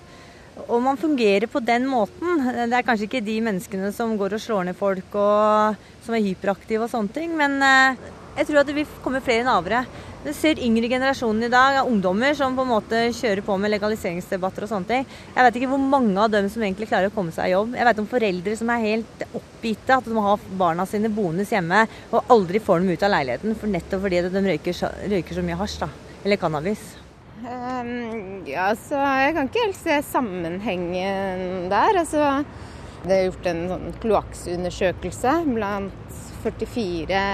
og 0.54 0.84
man 0.86 1.00
fungerer 1.02 1.48
på 1.50 1.62
den 1.66 1.88
måten. 1.90 2.44
Det 2.70 2.78
er 2.78 2.86
kanskje 2.86 3.08
ikke 3.08 3.24
de 3.26 3.40
menneskene 3.42 3.90
som 3.96 4.14
går 4.20 4.36
og 4.38 4.44
slår 4.44 4.68
ned 4.68 4.78
folk 4.78 5.16
og 5.18 5.80
som 6.06 6.14
er 6.14 6.26
hyperaktive 6.28 6.86
og 6.86 6.92
sånne 6.92 7.16
ting, 7.16 7.34
men 7.40 7.58
eh, 7.66 8.04
jeg 8.38 8.50
tror 8.50 8.62
at 8.62 8.70
det 8.70 8.76
vil 8.78 8.98
komme 9.02 9.24
flere 9.24 9.48
navere. 9.48 9.84
Du 10.24 10.30
ser 10.32 10.60
yngre 10.64 10.88
generasjonen 10.88 11.44
i 11.44 11.52
dag, 11.52 11.82
ungdommer 11.84 12.32
som 12.34 12.54
på 12.56 12.64
en 12.64 12.70
måte 12.70 13.00
kjører 13.12 13.44
på 13.44 13.58
med 13.60 13.74
legaliseringsdebatter 13.74 14.64
og 14.64 14.70
sånne 14.72 14.88
ting. 14.88 15.08
Jeg 15.36 15.44
vet 15.44 15.58
ikke 15.60 15.68
hvor 15.74 15.82
mange 15.84 16.16
av 16.16 16.30
dem 16.32 16.46
som 16.52 16.64
egentlig 16.64 16.88
klarer 16.88 17.12
å 17.12 17.16
komme 17.16 17.34
seg 17.36 17.50
i 17.50 17.52
jobb. 17.52 17.74
Jeg 17.76 17.88
vet 17.90 18.00
om 18.00 18.08
foreldre 18.08 18.54
som 18.56 18.72
er 18.72 18.86
helt 18.86 19.26
oppgitte, 19.28 19.98
at 19.98 20.08
de 20.08 20.16
må 20.16 20.24
ha 20.24 20.38
barna 20.62 20.86
sine 20.88 21.12
boende 21.12 21.44
hjemme 21.44 21.82
og 22.14 22.32
aldri 22.32 22.62
får 22.64 22.80
dem 22.80 22.94
ut 22.94 23.04
av 23.04 23.12
leiligheten, 23.18 23.58
for 23.60 23.74
nettopp 23.74 24.06
fordi 24.06 24.22
de 24.30 24.44
røyker 24.48 24.78
så, 24.80 24.94
røyker 25.12 25.40
så 25.40 25.44
mye 25.44 25.60
hasj, 25.60 25.84
da. 25.84 25.92
Eller 26.24 26.40
cannabis. 26.40 26.88
Um, 27.44 27.92
ja, 28.48 28.70
så 28.80 29.04
jeg 29.26 29.36
kan 29.36 29.52
ikke 29.52 29.66
helt 29.66 29.82
se 29.82 30.00
sammenhengen 30.14 31.68
der. 31.74 32.00
Altså, 32.00 32.32
det 33.04 33.18
er 33.20 33.28
gjort 33.28 33.52
en 33.52 33.62
sånn 33.74 33.94
kloakksundersøkelse 34.08 35.36
blant 35.52 36.18
44 36.48 37.28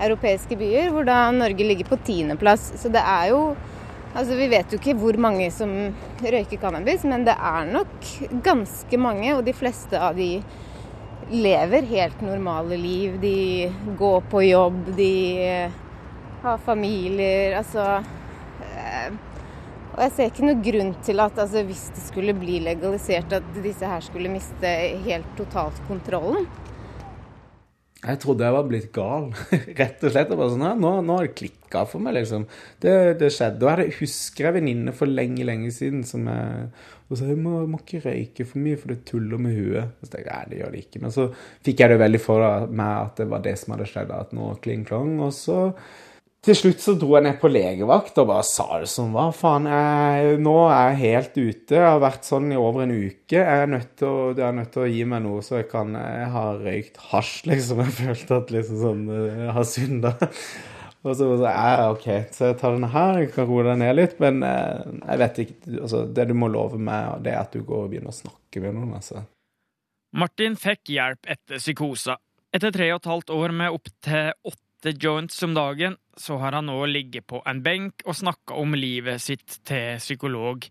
europeiske 0.00 0.56
byer, 0.60 0.90
hvor 0.94 1.06
da 1.08 1.26
Norge 1.34 1.66
ligger 1.66 1.88
på 1.88 2.00
tiendeplass. 2.06 2.72
Så 2.80 2.92
det 2.92 3.02
er 3.04 3.34
jo 3.34 3.42
Altså, 4.10 4.34
Vi 4.34 4.48
vet 4.50 4.72
jo 4.72 4.78
ikke 4.80 4.96
hvor 4.98 5.14
mange 5.22 5.44
som 5.54 5.70
røyker 6.18 6.58
cannabis, 6.58 7.04
men 7.06 7.22
det 7.28 7.36
er 7.36 7.68
nok 7.70 8.08
ganske 8.42 8.98
mange. 8.98 9.36
Og 9.36 9.44
de 9.46 9.54
fleste 9.54 9.94
av 9.94 10.18
de 10.18 10.42
lever 11.30 11.86
helt 11.86 12.22
normale 12.26 12.78
liv. 12.80 13.20
De 13.22 13.70
går 13.98 14.24
på 14.32 14.42
jobb, 14.48 14.80
de 14.98 15.12
har 16.42 16.58
familier. 16.64 17.54
Altså 17.60 17.84
eh, 18.66 19.12
Og 19.92 20.02
jeg 20.06 20.14
ser 20.16 20.32
ikke 20.32 20.48
noen 20.48 20.64
grunn 20.64 20.92
til 21.06 21.22
at 21.22 21.38
altså, 21.38 21.62
hvis 21.68 21.86
det 21.94 22.02
skulle 22.08 22.34
bli 22.34 22.58
legalisert, 22.66 23.30
at 23.38 23.62
disse 23.62 23.86
her 23.86 24.02
skulle 24.02 24.32
miste 24.32 24.74
helt 25.06 25.30
totalt 25.38 25.78
kontrollen. 25.86 26.50
Jeg 28.00 28.16
trodde 28.22 28.46
jeg 28.46 28.54
var 28.56 28.68
blitt 28.68 28.86
gal, 28.96 29.26
rett 29.80 30.04
og 30.06 30.12
slett. 30.14 30.30
Og 30.32 30.38
bare 30.40 30.52
sånn, 30.54 30.64
ja, 30.64 30.72
nå, 30.78 30.92
nå 31.04 31.18
har 31.18 31.26
det 31.26 31.34
klikka 31.36 31.82
for 31.88 32.00
meg, 32.00 32.16
liksom. 32.16 32.46
Det, 32.80 32.94
det 33.20 33.28
skjedde. 33.34 33.66
Og 33.66 33.82
jeg 33.84 33.96
husker 33.98 34.48
en 34.48 34.56
venninne 34.56 34.94
for 34.96 35.10
lenge, 35.10 35.44
lenge 35.44 35.72
siden 35.76 36.06
som 36.08 36.24
jeg, 36.30 36.70
og 37.10 37.18
sa 37.18 37.28
jeg 37.28 37.40
må, 37.42 37.58
må 37.68 37.80
ikke 37.82 38.04
røyke 38.06 38.46
for 38.48 38.62
mye, 38.64 38.78
for 38.80 38.94
det 38.94 39.02
tuller 39.08 39.42
med 39.42 39.56
huet. 39.58 39.96
Så 40.00 40.14
tenkte 40.14 40.30
jeg 40.30 40.30
nei, 40.30 40.50
det 40.52 40.60
gjør 40.62 40.72
det 40.72 40.84
ikke. 40.86 41.02
Men 41.04 41.14
så 41.16 41.26
fikk 41.66 41.82
jeg 41.82 41.92
det 41.92 41.98
veldig 42.06 42.22
for 42.24 42.70
meg 42.80 42.94
at 42.94 43.20
det 43.20 43.28
var 43.34 43.44
det 43.44 43.56
som 43.60 43.74
hadde 43.74 43.90
skjedd, 43.90 44.14
at 44.16 44.32
nå 44.38 44.52
kling 44.64 44.86
klong. 44.88 45.18
Og 45.26 45.34
så 45.36 45.58
til 46.40 46.56
slutt 46.56 46.80
så 46.80 46.94
dro 46.96 47.10
jeg 47.18 47.24
ned 47.26 47.36
på 47.40 47.50
legevakt 47.52 48.16
og 48.22 48.30
bare 48.30 48.44
sa 48.48 48.78
det 48.80 48.88
som 48.88 49.10
hva 49.12 49.26
faen, 49.36 49.66
jeg, 49.68 50.38
nå 50.40 50.54
er 50.72 50.86
jeg 50.88 51.00
helt 51.02 51.34
ute. 51.36 51.76
Jeg 51.76 51.84
har 51.84 52.00
vært 52.00 52.28
sånn 52.28 52.48
i 52.54 52.56
over 52.56 52.86
en 52.86 52.94
uke. 52.96 53.36
Jeg 53.36 53.44
er 53.44 53.68
nødt 53.68 53.90
til 54.00 54.08
å, 54.08 54.22
er 54.32 54.54
nødt 54.56 54.70
til 54.72 54.86
å 54.86 54.88
gi 54.88 55.02
meg 55.12 55.20
noe 55.26 55.44
så 55.44 55.58
jeg 55.58 55.68
kan 55.68 55.92
Jeg 55.98 56.30
har 56.32 56.62
røykt 56.64 57.00
hasj, 57.10 57.34
liksom. 57.50 57.82
Jeg 57.84 57.96
følte 57.98 58.38
at 58.40 58.54
liksom 58.56 58.80
sånn 58.80 59.02
Jeg 59.12 59.56
har 59.58 59.68
synda. 59.68 60.14
Og 61.00 61.14
så 61.16 61.28
sa 61.40 61.52
jeg 61.52 61.92
OK, 61.94 62.08
så 62.36 62.50
jeg 62.50 62.56
tar 62.60 62.74
denne 62.76 62.90
her, 62.92 63.20
jeg 63.22 63.30
kan 63.32 63.46
roe 63.48 63.62
deg 63.64 63.78
ned 63.80 63.94
litt, 63.96 64.18
men 64.20 64.42
eh, 64.44 64.82
jeg 64.98 65.20
vet 65.22 65.38
ikke 65.46 65.76
altså, 65.78 66.02
Det 66.12 66.26
du 66.28 66.34
må 66.36 66.50
love 66.52 66.76
meg, 66.76 67.22
det 67.24 67.32
er 67.32 67.40
at 67.40 67.56
du 67.56 67.62
går 67.64 67.86
og 67.86 67.92
begynner 67.92 68.12
å 68.12 68.18
snakke 68.18 68.60
med 68.64 68.76
noen, 68.76 68.98
altså. 68.98 69.22
Martin 70.20 70.58
fikk 70.60 70.92
hjelp 70.92 71.24
etter 71.36 71.60
psykosa. 71.60 72.18
Etter 72.52 72.74
tre 72.74 72.90
og 72.92 73.00
et 73.00 73.08
halvt 73.12 73.32
år 73.32 73.56
med 73.56 73.78
opptil 73.78 74.34
åtte 74.80 74.96
joints 74.96 75.42
om 75.42 75.54
dagen, 75.54 75.96
så 76.16 76.38
har 76.42 76.56
han 76.56 76.66
nå 76.70 76.78
ligget 76.86 77.26
på 77.30 77.42
en 77.46 77.62
benk 77.62 78.04
og 78.06 78.16
snakka 78.16 78.56
om 78.60 78.74
livet 78.74 79.22
sitt 79.22 79.60
til 79.66 80.00
psykolog 80.00 80.66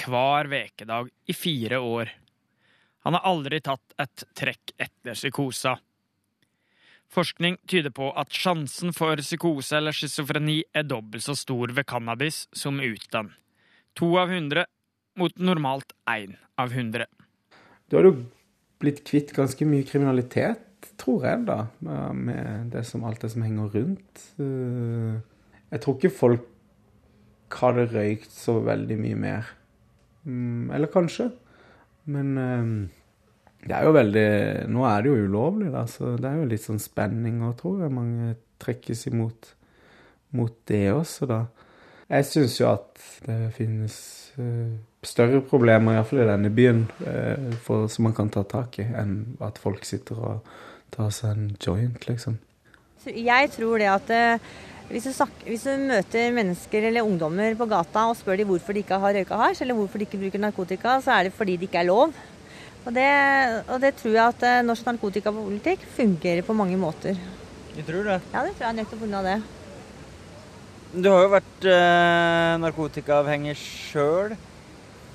hver 0.00 0.48
vekedag 0.50 1.10
i 1.28 1.36
fire 1.36 1.78
år. 1.80 2.10
Han 3.04 3.16
har 3.16 3.28
aldri 3.28 3.60
tatt 3.64 3.94
et 4.00 4.24
trekk 4.36 4.74
etter 4.76 5.16
psykosa. 5.16 5.76
Forskning 7.10 7.56
tyder 7.66 7.90
på 7.90 8.10
at 8.18 8.30
sjansen 8.30 8.94
for 8.94 9.18
psykose 9.18 9.80
eller 9.80 9.96
schizofreni 9.96 10.60
er 10.76 10.86
dobbelt 10.86 11.24
så 11.24 11.34
stor 11.34 11.72
ved 11.74 11.88
cannabis 11.90 12.44
som 12.54 12.78
uten. 12.80 13.32
To 13.98 14.12
av 14.20 14.30
hundre 14.30 14.66
mot 15.18 15.34
normalt 15.42 15.92
én 16.08 16.36
av 16.60 16.70
hundre. 16.76 17.08
Du 17.90 17.98
har 17.98 18.06
jo 18.06 18.14
blitt 18.80 19.02
kvitt 19.08 19.34
ganske 19.34 19.66
mye 19.66 19.84
kriminalitet, 19.88 20.62
tror 21.00 21.26
jeg, 21.26 21.44
da. 21.48 21.58
Med 22.16 22.70
det 22.72 22.84
som, 22.88 23.04
alt 23.04 23.22
det 23.22 23.32
som 23.32 23.44
henger 23.46 23.74
rundt. 23.74 24.24
Eh, 24.40 25.18
jeg 25.70 25.82
tror 25.82 25.98
ikke 25.98 26.12
folk 26.14 27.60
hadde 27.60 27.88
røykt 27.90 28.32
så 28.34 28.58
veldig 28.64 28.98
mye 29.00 29.20
mer. 29.20 29.52
Mm, 30.24 30.70
eller 30.76 30.92
kanskje. 30.92 31.30
Men 32.10 32.34
eh, 32.38 32.72
det 33.66 33.76
er 33.76 33.86
jo 33.86 33.96
veldig 33.96 34.28
Nå 34.72 34.84
er 34.88 35.02
det 35.02 35.10
jo 35.10 35.24
ulovlig, 35.28 35.70
da, 35.74 35.84
så 35.90 36.14
det 36.16 36.28
er 36.30 36.38
jo 36.40 36.50
litt 36.50 36.64
sånn 36.64 36.80
spenning 36.80 37.42
og 37.44 37.58
tror 37.60 37.84
jeg 37.84 37.96
mange 37.96 38.34
trekkes 38.60 39.06
imot 39.10 39.54
mot 40.36 40.54
det 40.70 40.92
også, 40.94 41.26
da. 41.26 41.40
Jeg 42.10 42.26
syns 42.26 42.56
jo 42.60 42.68
at 42.70 43.02
det 43.26 43.50
finnes 43.54 43.96
uh, 44.38 44.74
større 45.06 45.40
problemer, 45.46 45.96
iallfall 45.96 46.22
i 46.24 46.28
denne 46.28 46.50
byen, 46.54 46.84
uh, 47.06 47.52
for, 47.64 47.88
som 47.92 48.08
man 48.08 48.16
kan 48.16 48.32
ta 48.32 48.44
tak 48.48 48.80
i, 48.82 48.86
enn 48.86 49.36
at 49.44 49.60
folk 49.60 49.86
sitter 49.88 50.18
og 50.18 50.50
tar 50.94 51.12
seg 51.14 51.36
en 51.36 51.52
joint, 51.56 52.08
liksom. 52.08 52.40
Jeg 53.06 53.48
tror 53.54 53.80
det 53.80 53.88
at 53.88 54.10
uh, 54.12 54.50
hvis, 54.90 55.06
du 55.08 55.14
snakker, 55.16 55.46
hvis, 55.48 55.64
du 55.64 55.86
møter 55.88 56.34
mennesker 56.36 56.88
eller 56.90 57.06
ungdommer 57.06 57.56
på 57.56 57.68
gata 57.70 58.08
og 58.10 58.18
spør 58.18 58.42
de 58.42 58.48
hvorfor 58.48 58.76
de 58.76 58.84
ikke 58.84 59.00
har 59.00 59.16
røyka 59.16 59.38
hasj, 59.40 59.62
eller 59.64 59.78
hvorfor 59.78 60.00
de 60.00 60.08
ikke 60.08 60.20
bruker 60.20 60.42
narkotika, 60.42 60.98
så 61.04 61.16
er 61.16 61.28
det 61.28 61.36
fordi 61.36 61.56
det 61.56 61.70
ikke 61.70 61.84
er 61.84 61.88
lov. 61.88 62.12
Og 62.80 62.94
det, 62.96 63.08
og 63.68 63.76
det 63.82 63.94
tror 64.00 64.14
jeg 64.16 64.34
at 64.34 64.64
norsk 64.64 64.86
narkotikapolitikk 64.88 65.82
fungerer 65.96 66.44
på 66.44 66.56
mange 66.56 66.78
måter. 66.80 67.18
Du 67.76 67.82
tror 67.86 68.04
det? 68.04 68.20
Ja, 68.32 68.42
det 68.44 68.54
tror 68.56 68.66
jeg 68.66 68.76
nettopp 68.80 69.02
pga. 69.04 69.20
det. 69.24 69.40
Du 70.90 71.06
har 71.06 71.20
jo 71.22 71.30
vært 71.36 71.66
eh, 71.70 72.54
narkotikaavhengig 72.58 73.54
sjøl. 73.60 74.32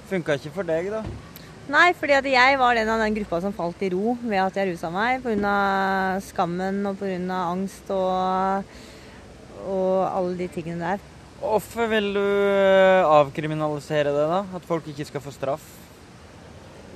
Funka 0.10 0.36
ikke 0.38 0.54
for 0.54 0.68
deg, 0.68 0.92
da? 0.94 1.02
Nei, 1.66 1.88
fordi 1.98 2.14
at 2.14 2.28
jeg 2.30 2.58
var 2.62 2.78
den 2.78 2.90
av 2.94 3.02
den 3.02 3.16
gruppa 3.16 3.40
som 3.42 3.54
falt 3.56 3.80
i 3.82 3.90
ro 3.90 4.14
ved 4.22 4.38
at 4.38 4.58
jeg 4.60 4.70
rusa 4.70 4.92
meg. 4.94 5.24
Pga. 5.24 5.56
skammen 6.22 6.84
og 6.86 7.00
pga. 7.00 7.40
angst 7.40 7.90
og, 7.90 8.76
og 9.66 9.96
alle 10.12 10.38
de 10.44 10.50
tingene 10.54 10.94
der. 10.94 11.12
Hvorfor 11.42 11.90
vil 11.90 12.12
du 12.16 12.22
eh, 12.22 13.02
avkriminalisere 13.02 14.14
det, 14.14 14.28
da? 14.30 14.44
At 14.56 14.70
folk 14.70 14.86
ikke 14.94 15.10
skal 15.10 15.26
få 15.26 15.34
straff? 15.34 15.66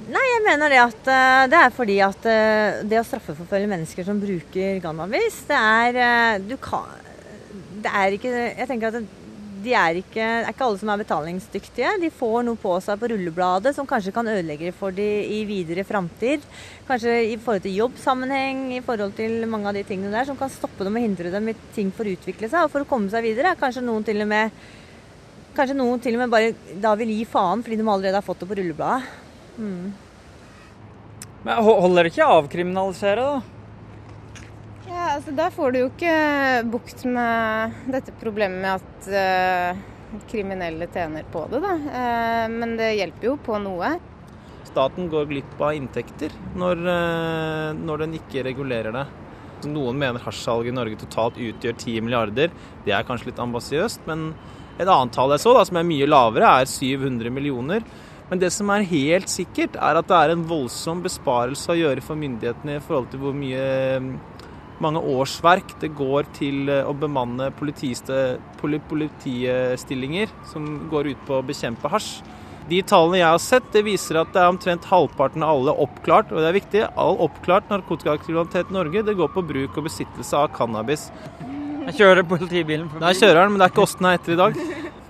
Nei, 0.09 0.25
jeg 0.25 0.45
mener 0.45 0.71
det 0.71 0.79
at 0.79 1.09
uh, 1.11 1.43
det 1.51 1.57
er 1.59 1.73
fordi 1.75 1.97
at 2.01 2.27
uh, 2.29 2.79
det 2.87 3.01
å 3.01 3.05
straffeforfølge 3.05 3.69
mennesker 3.69 4.05
som 4.07 4.21
bruker 4.21 4.79
cannabis, 4.81 5.41
det 5.49 5.59
er 5.59 6.39
Du 6.45 6.55
kan 6.61 6.87
Det 7.83 7.91
er 7.91 8.15
ikke 8.15 8.31
Jeg 8.31 8.69
tenker 8.69 8.93
at 8.93 9.18
de 9.63 9.73
er 9.75 9.99
ikke, 9.99 10.23
er 10.23 10.49
ikke 10.51 10.65
alle 10.65 10.79
som 10.81 10.91
er 10.93 11.01
betalingsdyktige. 11.01 11.91
De 12.01 12.09
får 12.13 12.43
noe 12.47 12.59
på 12.59 12.71
seg 12.83 12.99
på 13.01 13.09
rullebladet 13.11 13.73
som 13.75 13.87
kanskje 13.89 14.13
kan 14.15 14.27
ødelegge 14.31 14.71
for 14.75 14.95
de 14.95 15.07
i 15.35 15.41
videre 15.47 15.85
framtid. 15.87 16.43
Kanskje 16.87 17.15
i 17.29 17.37
forhold 17.37 17.65
til 17.65 17.77
jobbsammenheng, 17.81 18.65
i 18.77 18.81
forhold 18.85 19.15
til 19.19 19.45
mange 19.51 19.71
av 19.71 19.77
de 19.77 19.85
tingene 19.87 20.13
der 20.15 20.29
som 20.29 20.39
kan 20.39 20.51
stoppe 20.53 20.87
dem 20.87 20.97
og 20.97 21.05
hindre 21.05 21.33
dem 21.33 21.51
i 21.51 21.57
ting 21.75 21.91
for 21.95 22.07
å 22.07 22.15
utvikle 22.15 22.49
seg 22.51 22.65
og 22.65 22.73
for 22.73 22.85
å 22.85 22.89
komme 22.89 23.11
seg 23.11 23.25
videre. 23.27 23.57
Kanskje 23.59 23.85
noen 23.85 24.07
til 24.07 24.25
og 24.25 24.31
med 24.31 24.67
Kanskje 25.57 25.75
noen 25.75 25.99
til 25.99 26.15
og 26.15 26.21
med 26.21 26.31
bare 26.31 26.77
da 26.79 26.93
vil 26.95 27.09
gi 27.11 27.23
faen 27.27 27.63
fordi 27.65 27.79
de 27.79 27.83
allerede 27.83 28.15
har 28.15 28.23
fått 28.23 28.43
det 28.43 28.47
på 28.51 28.55
rullebladet. 28.59 29.07
Mm. 29.59 29.87
Men 31.43 31.63
holder 31.65 32.05
det 32.05 32.11
ikke 32.13 32.27
å 32.27 32.37
avkriminalisere, 32.43 33.25
da? 33.25 33.58
Altså 35.19 35.34
Da 35.36 35.49
får 35.51 35.73
du 35.75 35.77
jo 35.82 35.88
ikke 35.89 36.12
bukt 36.71 37.01
med 37.03 37.79
dette 37.91 38.13
problemet 38.21 38.62
med 38.63 38.77
at 38.77 39.08
uh, 39.12 40.21
kriminelle 40.32 40.88
tjener 40.93 41.25
på 41.27 41.41
det, 41.51 41.60
da. 41.60 41.73
Uh, 41.75 42.45
men 42.53 42.77
det 42.79 42.93
hjelper 42.95 43.27
jo 43.27 43.34
på 43.43 43.58
noe. 43.60 43.89
Staten 44.69 45.10
går 45.12 45.27
glipp 45.27 45.60
av 45.60 45.75
inntekter 45.75 46.32
når, 46.55 46.86
uh, 46.88 47.75
når 47.75 48.05
den 48.05 48.15
ikke 48.21 48.45
regulerer 48.47 48.95
det. 48.95 49.03
Noen 49.67 49.99
mener 49.99 50.23
hasjsalget 50.23 50.71
i 50.71 50.77
Norge 50.79 51.01
totalt 51.03 51.43
utgjør 51.49 51.75
10 51.75 51.99
milliarder. 52.08 52.55
Det 52.88 52.95
er 52.95 53.03
kanskje 53.03 53.34
litt 53.34 53.43
ambisiøst, 53.43 54.08
men 54.08 54.29
et 54.79 54.88
annet 54.88 55.12
tall 55.19 55.36
jeg 55.36 55.43
så, 55.43 55.58
da, 55.60 55.67
som 55.67 55.84
er 55.84 55.89
mye 55.91 56.08
lavere, 56.08 56.55
er 56.63 56.75
700 56.79 57.36
millioner. 57.36 57.84
Men 58.32 58.39
det 58.39 58.55
som 58.55 58.71
er 58.71 58.88
helt 58.88 59.27
sikkert, 59.27 59.75
er 59.75 59.99
at 59.99 60.08
det 60.08 60.15
er 60.15 60.38
en 60.38 60.47
voldsom 60.47 61.03
besparelse 61.03 61.75
å 61.75 61.82
gjøre 61.84 62.08
for 62.08 62.15
myndighetene 62.15 62.79
i 62.79 62.88
forhold 62.88 63.12
til 63.12 63.25
hvor 63.25 63.36
mye 63.36 63.67
mange 64.83 65.01
årsverk 65.15 65.69
det 65.81 65.89
går 65.97 66.23
til 66.37 66.69
eh, 66.71 66.87
å 66.87 66.93
bemanne 66.97 67.45
politistillinger 67.59 70.27
som 70.51 70.61
går 70.91 71.03
ut 71.13 71.21
på 71.27 71.33
å 71.39 71.45
bekjempe 71.45 71.87
hasj. 71.91 72.11
De 72.69 72.79
tallene 72.85 73.17
jeg 73.17 73.31
har 73.31 73.41
sett, 73.41 73.73
det 73.73 73.87
viser 73.87 74.15
at 74.21 74.33
det 74.33 74.41
er 74.43 74.51
omtrent 74.51 74.89
halvparten 74.91 75.43
av 75.45 75.51
alle 75.55 75.71
oppklart, 75.85 76.27
og 76.29 76.37
det 76.37 76.47
er 76.51 76.59
viktig, 76.59 76.81
all 77.01 77.15
oppklart 77.25 77.65
narkotikakriminalitet 77.71 78.67
i 78.69 78.75
Norge 78.75 78.99
det 79.07 79.17
går 79.17 79.29
på 79.33 79.47
bruk 79.49 79.71
og 79.79 79.85
besittelse 79.87 80.33
av 80.37 80.47
cannabis. 80.53 81.03
Jeg 81.87 81.93
kjører 82.03 82.29
politibilen 82.29 82.87
forbi. 82.91 83.03
Der 83.07 83.17
kjører 83.17 83.39
den, 83.41 83.51
men 83.55 83.59
det 83.61 83.65
er 83.65 83.73
ikke 83.73 83.85
oss 83.87 83.97
den 83.97 84.09
er 84.11 84.15
etter 84.19 84.31
i 84.35 84.41
dag. 84.43 84.53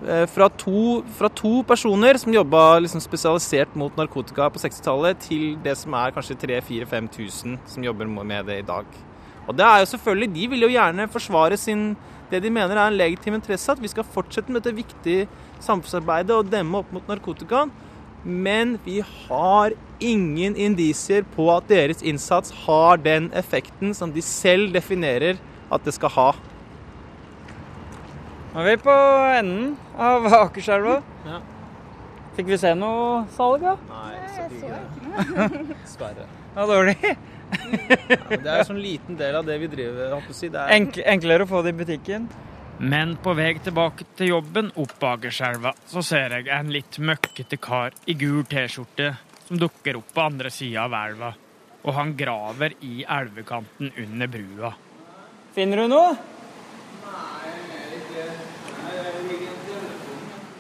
Eh, 0.07 0.25
fra 0.31 0.47
to, 0.55 1.03
fra 1.17 1.27
to 1.35 1.53
personer 1.67 2.13
som 2.21 2.31
jobba 2.31 2.79
liksom 2.85 3.01
spesialisert 3.03 3.71
mot 3.75 3.91
narkotika 3.99 4.47
på 4.47 4.61
60-tallet, 4.63 5.19
til 5.27 5.43
det 5.65 5.75
som 5.81 5.91
er 5.99 6.15
kanskje 6.15 6.39
3000-5000 6.45 7.59
som 7.67 7.83
jobber 7.83 8.07
med 8.07 8.47
det 8.47 8.57
i 8.61 8.67
dag. 8.71 8.87
Og 9.49 9.57
det 9.57 9.65
er 9.65 9.81
jo 9.81 9.89
selvfølgelig, 9.89 10.29
De 10.35 10.47
vil 10.51 10.61
jo 10.67 10.71
gjerne 10.75 11.09
forsvare 11.09 11.57
sin, 11.57 11.95
det 12.29 12.43
de 12.43 12.51
mener 12.53 12.77
er 12.77 12.87
en 12.87 12.97
legitim 12.97 13.33
interesse, 13.33 13.71
at 13.71 13.81
vi 13.81 13.89
skal 13.89 14.05
fortsette 14.05 14.51
med 14.53 14.61
dette 14.61 14.77
viktige 14.77 15.27
samfunnsarbeidet 15.59 16.35
og 16.35 16.51
demme 16.51 16.77
opp 16.83 16.91
mot 16.93 17.07
narkotikaen. 17.09 17.71
Men 18.23 18.77
vi 18.85 18.99
har 19.01 19.73
ingen 19.99 20.55
indisier 20.55 21.25
på 21.35 21.47
at 21.55 21.67
deres 21.71 22.03
innsats 22.05 22.53
har 22.67 23.01
den 23.01 23.31
effekten 23.33 23.95
som 23.97 24.13
de 24.13 24.21
selv 24.21 24.73
definerer 24.75 25.39
at 25.71 25.85
det 25.85 25.95
skal 25.95 26.13
ha. 26.13 26.29
Nå 28.53 28.61
er 28.61 28.69
vi 28.69 28.77
på 28.83 28.93
enden 29.39 29.73
av 29.97 30.27
Akerselva. 30.43 30.99
Ja. 31.25 31.41
Fikk 32.37 32.53
vi 32.53 32.61
se 32.61 32.75
noe 32.77 33.25
salg, 33.33 33.65
da? 33.65 33.75
Nei, 33.89 34.13
jeg 34.15 34.29
så 34.35 34.45
ikke 34.45 35.49
Dessverre. 35.73 36.29
Ja, 36.55 36.65
dårlig. 36.69 37.15
Ja, 37.49 38.17
det 38.29 38.45
er 38.45 38.59
en 38.59 38.67
sånn 38.67 38.81
liten 38.81 39.17
del 39.19 39.35
av 39.39 39.47
det 39.47 39.57
vi 39.61 39.69
driver 39.71 40.13
med. 40.15 40.35
Si. 40.35 40.49
Enk 40.49 40.99
enklere 41.01 41.45
å 41.45 41.49
få 41.49 41.63
det 41.65 41.73
i 41.73 41.79
butikken. 41.79 42.29
Men 42.79 43.17
på 43.19 43.33
vei 43.35 43.51
tilbake 43.59 44.05
til 44.15 44.31
jobben 44.31 44.69
opp 44.79 45.03
Akerselva, 45.03 45.73
så 45.89 46.03
ser 46.05 46.37
jeg 46.37 46.47
en 46.55 46.69
litt 46.71 46.95
møkkete 47.03 47.59
kar 47.59 47.95
i 48.07 48.15
gul 48.15 48.45
T-skjorte 48.47 49.11
som 49.49 49.59
dukker 49.59 49.99
opp 49.99 50.13
på 50.15 50.23
andre 50.23 50.51
sida 50.53 50.85
av 50.85 50.95
elva. 50.95 51.33
Og 51.83 51.95
han 51.95 52.13
graver 52.15 52.77
i 52.85 53.01
elvekanten 53.03 53.91
under 54.05 54.31
brua. 54.31 54.71
Finner 55.55 55.83
du 55.83 55.91
noe? 55.91 56.15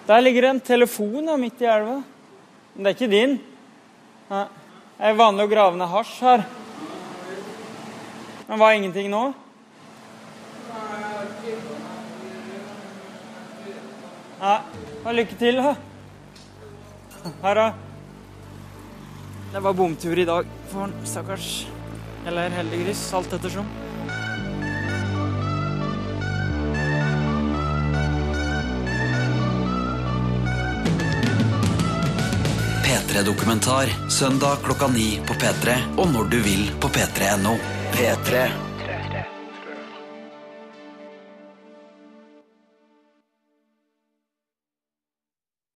Der 0.09 0.23
ligger 0.25 0.41
det 0.41 0.49
en 0.55 0.63
telefon 0.65 1.27
da, 1.29 1.37
midt 1.37 1.61
i 1.61 1.69
elva. 1.69 1.99
Men 2.73 2.83
det 2.83 2.91
er 2.91 2.97
ikke 2.97 3.11
din. 3.13 3.35
Nei. 4.29 4.47
Det 4.99 5.07
er 5.07 5.15
vanlig 5.15 5.45
å 5.45 5.51
grave 5.53 5.79
ned 5.79 5.87
hasj 5.87 6.15
her. 6.25 6.41
Men 8.49 8.57
hva 8.57 8.71
er 8.71 8.79
ingenting 8.79 9.11
nå? 9.13 9.27
Nei. 14.39 14.55
Ja, 15.03 15.11
lykke 15.13 15.37
til, 15.37 15.59
da. 15.61 15.75
Her, 17.43 17.59
da. 17.59 17.67
Det 19.53 19.61
var 19.61 19.77
bomtur 19.77 20.17
i 20.17 20.25
dag 20.25 20.49
for 20.71 20.87
han, 20.87 20.97
stakkars. 21.05 21.67
Eller 22.25 22.49
heldiggris, 22.57 23.05
alt 23.13 23.37
ettersom. 23.37 23.69
P3-dokumentar 32.85 33.93
søndag 34.09 34.63
klokka 34.65 34.89
ni 34.95 35.19
på 35.27 35.37
P3 35.37 35.81
og 35.99 36.07
når 36.15 36.33
du 36.33 36.39
vil 36.49 36.71
på 36.81 36.89
p3.no. 36.89 37.78
P3. 37.91 38.68